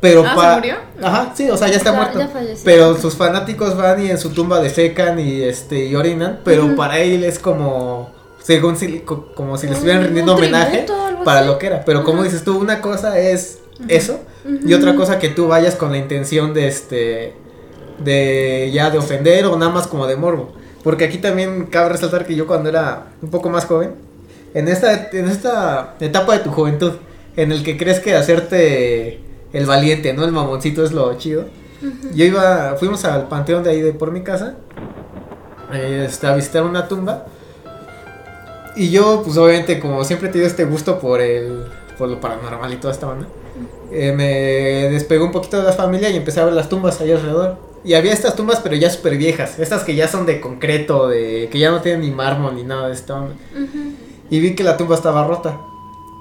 [0.00, 0.74] Pero Ah, ¿se pa- murió?
[1.02, 2.18] Ajá, sí, o sea, ya está Ya- muerto.
[2.20, 2.30] ya
[2.64, 6.98] pero sus fanáticos van y en su tumba defecan y este y orinan, pero para
[7.00, 11.48] él es como según si, co- como si le estuvieran rindiendo homenaje tributo, para así.
[11.48, 11.84] lo que era.
[11.84, 12.28] Pero como Ajá.
[12.30, 14.20] dices tú, una cosa es eso
[14.64, 17.34] y otra cosa que tú vayas con la intención de este
[17.98, 20.52] de ya de ofender o nada más como de morbo.
[20.82, 23.94] Porque aquí también cabe resaltar que yo cuando era un poco más joven,
[24.54, 26.92] en esta, en esta etapa de tu juventud,
[27.36, 29.20] en el que crees que hacerte
[29.52, 30.24] el valiente, ¿no?
[30.24, 31.46] El mamoncito es lo chido.
[32.12, 34.56] Yo iba, fuimos al panteón de ahí de por mi casa,
[35.72, 37.26] eh, este, a visitar una tumba.
[38.74, 41.66] Y yo, pues obviamente, como siempre he tenido este gusto por el,
[41.96, 43.26] por lo paranormal y toda esta banda,
[43.92, 47.12] eh, me despegó un poquito de la familia y empecé a ver las tumbas ahí
[47.12, 47.56] alrededor.
[47.88, 51.48] Y había estas tumbas, pero ya súper viejas, estas que ya son de concreto, de
[51.50, 52.94] que ya no tienen ni mármol ni nada de.
[52.94, 53.32] Ujú.
[54.28, 55.58] Y vi que la tumba estaba rota.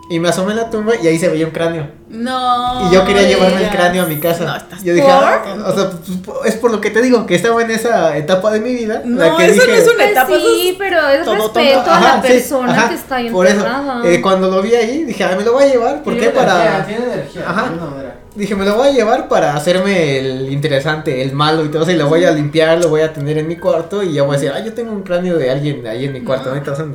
[0.10, 1.90] Y me asomé en la tumba y ahí se veía un cráneo.
[2.08, 2.90] No.
[2.90, 4.46] Y yo quería llevarme el cráneo a mi casa.
[4.46, 5.90] No, estás yo dije, por- ah, o sea,
[6.24, 9.02] pues, es por lo que te digo, que estaba en esa etapa de mi vida.
[9.04, 10.28] la No, que eso dije, no es una Pues etapa.
[10.40, 13.46] sí, pero es todo respeto a Ajá, la sí, persona ajá, que está ahí Por
[13.46, 13.66] eso,
[14.06, 16.02] eh, cuando lo vi ahí, dije, ah, me lo voy a llevar.
[16.02, 16.40] ¿Por Tiene qué?
[16.40, 16.86] energía, Para.
[16.86, 17.42] Tiene energía.
[17.46, 17.72] Ajá.
[17.72, 18.17] manera.
[18.38, 21.92] Dije, me lo voy a llevar para hacerme el interesante, el malo y todo eso.
[21.92, 24.04] Y lo voy a limpiar, lo voy a tener en mi cuarto.
[24.04, 26.22] Y ya voy a decir, ah, yo tengo un cráneo de alguien ahí en mi
[26.22, 26.54] cuarto.
[26.54, 26.62] ¿no?
[26.62, 26.88] Eso.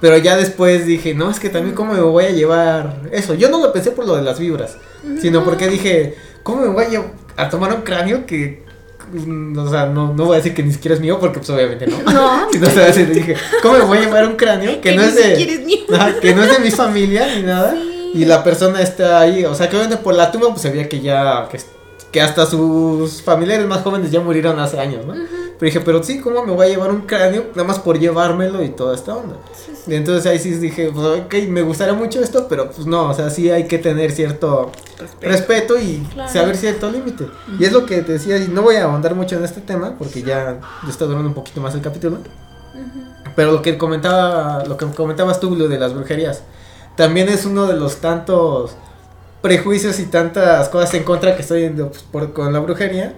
[0.00, 3.34] Pero ya después dije, no, es que también, ¿cómo me voy a llevar eso?
[3.34, 4.76] Yo no lo pensé por lo de las vibras,
[5.20, 8.62] sino porque dije, ¿cómo me voy a, llev- a tomar un cráneo que.
[9.12, 11.50] mm, O sea, no, no voy a decir que ni siquiera es mío, porque pues
[11.50, 12.02] obviamente no.
[12.12, 12.46] No.
[12.52, 14.94] Si no se va a decir, dije, ¿cómo me voy a llevar un cráneo que,
[14.96, 15.42] no es de.
[15.42, 15.78] es mío.
[15.94, 17.74] Ajá, que no es de mi familia ni nada.
[18.14, 19.44] Y la persona está ahí.
[19.44, 21.48] O sea, que obviamente por la tumba, pues se veía que ya.
[21.50, 21.60] Que,
[22.12, 25.12] que hasta sus familiares más jóvenes ya murieron hace años, ¿no?
[25.12, 27.46] Pero dije, pero sí, ¿cómo me voy a llevar un cráneo?
[27.54, 29.36] Nada más por llevármelo y toda esta onda.
[29.86, 33.14] Y entonces ahí sí dije, pues ok, me gustaría mucho esto, pero pues no, o
[33.14, 34.70] sea, sí hay que tener cierto
[35.20, 36.30] respeto y Claro.
[36.32, 37.26] saber cierto límite.
[37.58, 39.94] Y es lo que te decía, y no voy a ahondar mucho en este tema,
[39.98, 42.18] porque ya está durando un poquito más el capítulo.
[43.34, 46.42] Pero lo que comentaba, lo que comentabas tú, lo de las brujerías,
[46.96, 48.76] también es uno de los tantos
[49.42, 53.14] prejuicios y tantas cosas en contra que estoy pues, por- con la brujería.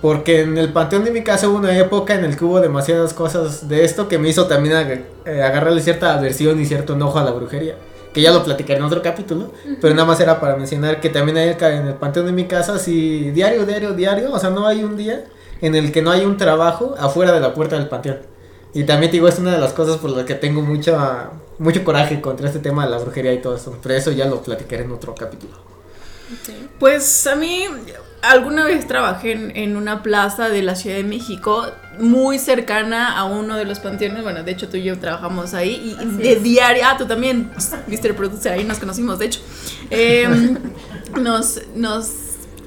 [0.00, 3.12] Porque en el panteón de mi casa hubo una época en el que hubo demasiadas
[3.14, 7.18] cosas de esto que me hizo también ag- eh, agarrarle cierta aversión y cierto enojo
[7.18, 7.74] a la brujería.
[8.14, 9.50] Que ya lo platicaré en otro capítulo.
[9.80, 12.78] Pero nada más era para mencionar que también hay en el panteón de mi casa,
[12.78, 14.32] sí, diario, diario, diario.
[14.32, 15.24] O sea, no hay un día
[15.60, 18.18] en el que no hay un trabajo afuera de la puerta del panteón.
[18.74, 21.84] Y también te digo, es una de las cosas por las que tengo mucha, mucho
[21.84, 23.76] coraje contra este tema de la brujería y todo eso.
[23.82, 25.54] Pero eso ya lo platicaré en otro capítulo.
[26.78, 27.64] Pues a mí
[28.22, 31.66] alguna vez trabajé en, en una plaza de la Ciudad de México
[31.98, 34.22] muy cercana a uno de los panteones.
[34.22, 36.42] Bueno, de hecho tú y yo trabajamos ahí y Así de es.
[36.42, 37.50] diario, ah, tú también,
[37.86, 38.14] Mr.
[38.14, 39.40] Producer, ahí nos conocimos, de hecho.
[39.90, 40.58] Em,
[41.20, 42.08] nos, nos,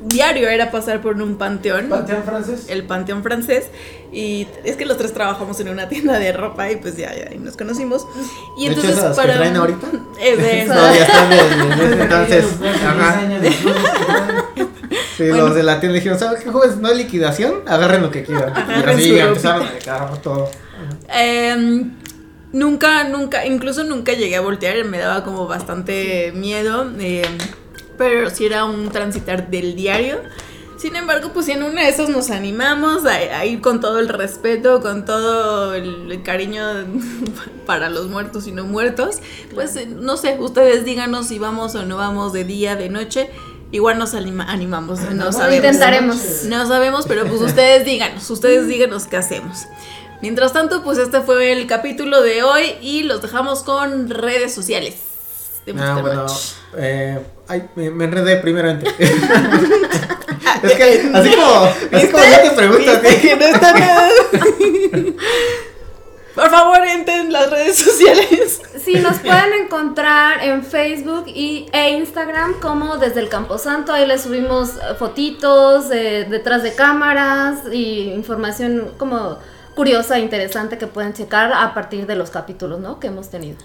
[0.04, 1.90] diario era pasar por un panteón.
[1.90, 2.66] Panteón francés.
[2.70, 3.68] el Panteón francés
[4.12, 7.30] y es que los tres trabajamos en una tienda de ropa y pues ya, ya
[7.32, 8.06] ahí nos conocimos
[8.58, 9.88] y De hecho, entonces esas que para traen ahorita.
[10.22, 11.32] es de No, ya están
[12.02, 12.46] entonces.
[12.46, 13.22] Los de Ajá.
[13.26, 14.72] 10 años, los blues que traen.
[15.18, 15.48] Sí, Bueno.
[15.48, 16.78] los de la tienda dijeron, ¿sabes qué jóvenes?
[16.78, 18.56] No hay liquidación, agarren lo que quieran.
[18.56, 20.50] Agarren y así empezaron a agarrar todo.
[21.10, 21.92] Em,
[22.52, 27.38] nunca, nunca, incluso nunca llegué a voltear, me daba como bastante miedo, em,
[28.02, 30.22] pero sí era un transitar del diario.
[30.76, 34.10] Sin embargo, pues en una de esas nos animamos a, a ir con todo el
[34.10, 36.64] respeto, con todo el, cariño
[37.68, 39.18] para los muertos y no muertos,
[39.54, 43.30] pues no sé, ustedes díganos si vamos o no vamos de día, de noche.
[43.72, 45.56] Igual nos anima- animamos, no sabemos.
[45.58, 46.44] Intentaremos.
[46.46, 49.68] No sabemos, pero pues ustedes díganos, ustedes díganos qué hacemos.
[50.24, 55.11] Mientras tanto, pues este fue el capítulo de hoy y los dejamos con redes sociales.
[55.66, 56.26] De Ah, bueno,
[56.78, 58.90] eh, ay, me, me enredé primeramente.
[60.64, 63.16] es que así como, así como yo te pregunto a ti.
[63.22, 64.10] Que no está nada.
[66.36, 68.62] Por favor, entren en las redes sociales.
[68.84, 73.94] Sí, nos pueden encontrar en Facebook y, e Instagram como desde el Camposanto.
[73.94, 79.38] Ahí les subimos fotitos eh, detrás de cámaras y información como
[79.76, 83.00] curiosa, interesante que pueden checar a partir de los capítulos ¿no?
[83.00, 83.58] que hemos tenido.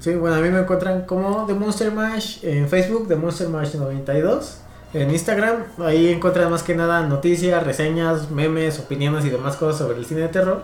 [0.00, 3.74] Sí, bueno, a mí me encuentran como The Monster Mash en Facebook, The Monster Mash
[3.74, 4.58] 92.
[4.94, 9.98] En Instagram, ahí encuentran más que nada noticias, reseñas, memes, opiniones y demás cosas sobre
[9.98, 10.62] el cine de terror.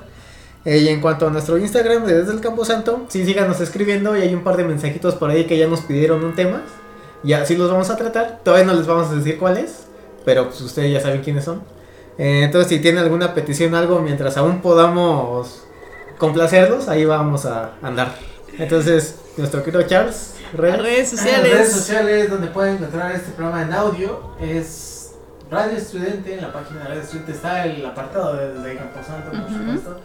[0.64, 4.16] Eh, y en cuanto a nuestro Instagram de Desde el Campo Santo, sí síganos escribiendo
[4.16, 6.62] y hay un par de mensajitos por ahí que ya nos pidieron un tema.
[7.24, 8.40] Y así los vamos a tratar.
[8.44, 9.88] Todavía no les vamos a decir cuáles,
[10.24, 11.62] pero pues ustedes ya saben quiénes son.
[12.18, 15.64] Eh, entonces, si tienen alguna petición, algo, mientras aún podamos
[16.18, 18.14] complacerlos, ahí vamos a andar.
[18.58, 20.80] Entonces, nuestro querido Charles, redes.
[20.80, 21.72] Redes En las redes sociales.
[21.72, 25.14] sociales donde pueden encontrar este programa en audio es
[25.50, 26.34] Radio Estudiante.
[26.34, 29.52] En la página de Radio Estudiante está el apartado de, de Camposanto, por Ujú.
[29.58, 30.00] supuesto.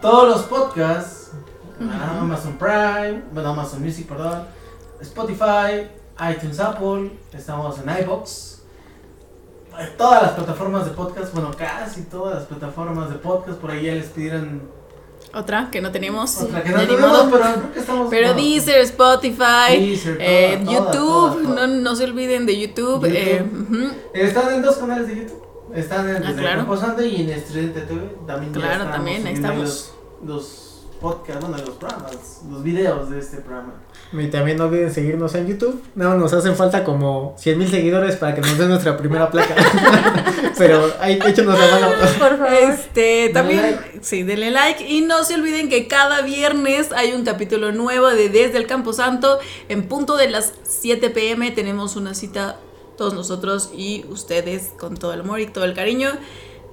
[0.00, 1.30] Todos los podcasts,
[1.78, 1.90] Ujú.
[1.90, 4.44] Amazon Prime, bueno, Amazon Music, perdón,
[5.00, 5.88] Spotify,
[6.30, 8.48] iTunes Apple, estamos en iBox.
[9.96, 13.94] Todas las plataformas de podcast, bueno, casi todas las plataformas de podcast, por ahí ya
[13.94, 14.62] les pidieron
[15.32, 16.38] Otra que no tenemos.
[16.38, 18.08] otra que no tenemos, pero creo que estamos...
[18.10, 21.66] Pero Deezer, Spotify, Deezer, toda, eh, toda, YouTube, toda.
[21.66, 23.06] No, no se olviden de YouTube.
[23.06, 23.14] YouTube.
[23.14, 23.44] eh.
[24.14, 25.42] Están en dos canales de YouTube.
[25.74, 26.58] Están en Ah, claro.
[26.60, 28.00] Camposanto y en Estudiante TV.
[28.26, 29.60] También Claro, estamos también, ahí estamos.
[29.62, 29.92] Los,
[30.24, 33.74] los podcasts, bueno, los programas, los videos de este programa.
[34.12, 35.80] Y también no olviden seguirnos en YouTube.
[35.94, 39.54] No, nos hacen falta como 100 mil seguidores para que nos den nuestra primera placa.
[40.58, 41.88] Pero ahí échenos la mano.
[42.18, 42.52] Por favor.
[42.52, 44.00] Este, también, like.
[44.02, 44.84] sí, denle like.
[44.84, 48.92] Y no se olviden que cada viernes hay un capítulo nuevo de Desde el Campo
[48.92, 49.38] Santo.
[49.68, 52.56] En punto de las 7 pm tenemos una cita,
[52.96, 56.10] todos nosotros y ustedes, con todo el amor y todo el cariño.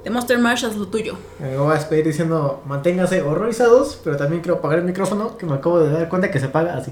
[0.04, 1.18] De Monster Mash, haz lo tuyo.
[1.40, 5.54] Me voy a despedir diciendo manténganse horrorizados, pero también quiero apagar el micrófono que me
[5.54, 6.92] acabo de dar cuenta que se apaga así.